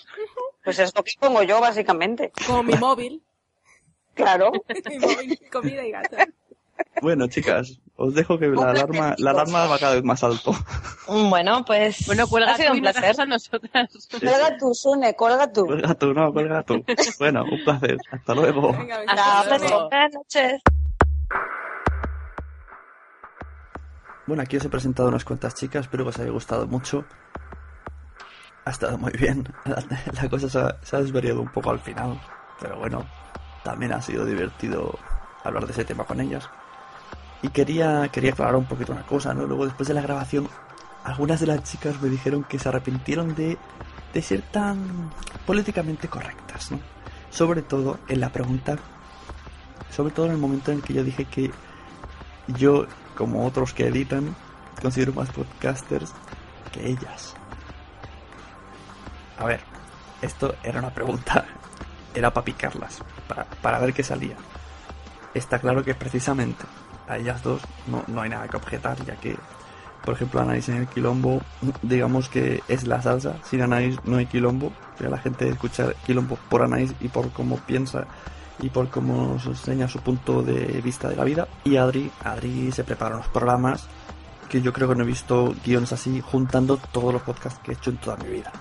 [0.63, 2.31] Pues es lo que pongo yo, básicamente.
[2.47, 3.21] Como mi móvil.
[4.13, 4.51] Claro.
[5.51, 6.15] Comida y gato.
[7.01, 10.55] Bueno, chicas, os dejo que la alarma, la alarma va cada vez más alto.
[11.07, 12.05] Bueno, pues.
[12.07, 13.19] Bueno, cuelga ha sido tú un placer.
[13.19, 14.07] a nosotras.
[14.09, 15.65] Cuelga tú, Sune, cuelga tú.
[15.65, 16.83] Cuelga tú, no, cuelga tú.
[17.19, 17.97] Bueno, un placer.
[18.09, 18.69] Hasta luego.
[19.07, 19.89] Hasta luego.
[19.89, 20.61] Buenas noches.
[24.25, 27.03] Bueno, aquí os he presentado unas cuantas chicas, espero que os haya gustado mucho.
[28.63, 29.47] Ha estado muy bien.
[29.65, 32.19] La, cosa se ha, desvariado un poco al final,
[32.59, 33.05] pero bueno,
[33.63, 34.97] también ha sido divertido
[35.43, 36.49] hablar de ese tema con ellas.
[37.41, 39.45] Y quería, quería aclarar un poquito una cosa, ¿no?
[39.45, 40.47] Luego, después de la grabación,
[41.03, 43.57] algunas de las chicas me dijeron que se arrepintieron de,
[44.13, 45.11] de ser tan
[45.45, 46.69] políticamente correctas.
[47.29, 48.77] Sobre todo en la pregunta,
[49.89, 51.51] sobre todo en el momento en el que yo dije que
[52.47, 52.85] yo,
[53.15, 54.35] como otros que editan,
[54.81, 56.11] considero más podcasters
[56.71, 57.35] que ellas.
[59.37, 59.61] A ver,
[60.21, 61.45] esto era una pregunta,
[62.13, 64.35] era para picarlas, para, para ver qué salía.
[65.33, 66.65] Está claro que precisamente
[67.07, 69.35] a ellas dos no, no hay nada que objetar, ya que,
[70.03, 71.41] por ejemplo, Anaís en el quilombo,
[71.81, 76.37] digamos que es la salsa, sin Anaís no hay quilombo, ya la gente escucha quilombo
[76.49, 78.05] por Anaís y por cómo piensa
[78.63, 81.47] y por cómo nos enseña su punto de vista de la vida.
[81.65, 83.87] Y Adri, Adri se prepara unos programas
[84.47, 87.73] que yo creo que no he visto guiones así juntando todos los podcasts que he
[87.73, 88.53] hecho en toda mi vida.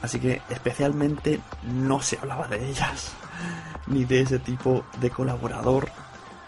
[0.00, 3.12] Así que especialmente no se hablaba de ellas,
[3.88, 5.90] ni de ese tipo de colaborador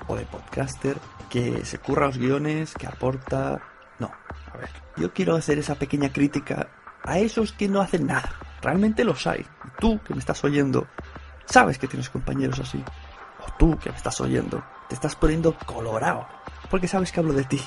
[0.06, 0.96] o de podcaster
[1.28, 3.60] que se curra los guiones, que aporta...
[3.98, 4.10] No,
[4.50, 6.68] a ver, yo quiero hacer esa pequeña crítica
[7.04, 8.32] a esos que no hacen nada.
[8.62, 9.44] Realmente los hay.
[9.78, 10.86] Tú que me estás oyendo,
[11.46, 12.82] sabes que tienes compañeros así.
[13.46, 16.26] O tú que me estás oyendo, te estás poniendo colorado,
[16.70, 17.60] porque sabes que hablo de ti.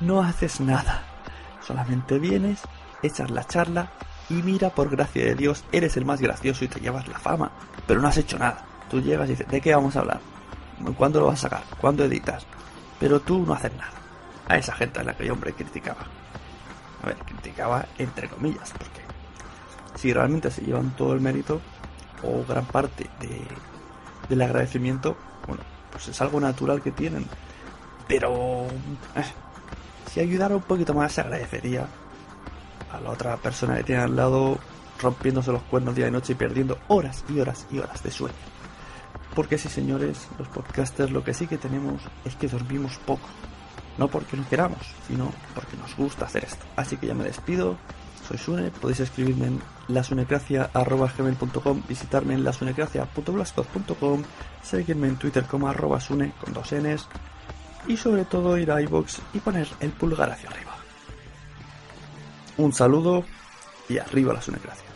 [0.00, 1.02] No haces nada.
[1.60, 2.62] Solamente vienes,
[3.02, 3.90] echas la charla
[4.28, 7.50] y mira, por gracia de Dios, eres el más gracioso y te llevas la fama.
[7.86, 8.64] Pero no has hecho nada.
[8.90, 10.20] Tú llegas y dices, ¿de qué vamos a hablar?
[10.96, 11.62] ¿Cuándo lo vas a sacar?
[11.80, 12.44] ¿Cuándo editas?
[12.98, 13.92] Pero tú no haces nada.
[14.48, 16.06] A esa gente a la que yo, hombre, criticaba.
[17.02, 19.00] A ver, criticaba entre comillas, porque
[19.96, 21.60] si realmente se llevan todo el mérito
[22.22, 23.40] o gran parte de,
[24.28, 25.16] del agradecimiento,
[25.46, 27.26] bueno, pues es algo natural que tienen.
[28.08, 28.66] Pero
[29.14, 29.24] eh,
[30.10, 31.86] si ayudara un poquito más se agradecería
[32.92, 34.58] a la otra persona que tiene al lado
[35.00, 38.34] rompiéndose los cuernos día y noche y perdiendo horas y horas y horas de sueño.
[39.34, 43.28] Porque sí, señores, los podcasters lo que sí que tenemos es que dormimos poco.
[43.98, 46.64] No porque no queramos, sino porque nos gusta hacer esto.
[46.76, 47.76] Así que ya me despido.
[48.26, 54.22] Soy Sune, podéis escribirme en lasunecracia.gmail.com, visitarme en lasunecracia.blogspot.com,
[54.62, 57.06] seguirme en Twitter como arroba sune con dos n's
[57.86, 60.72] y sobre todo ir a iVoox y poner el pulgar hacia arriba.
[62.56, 63.24] Un saludo
[63.88, 64.95] y arriba la sunecracia.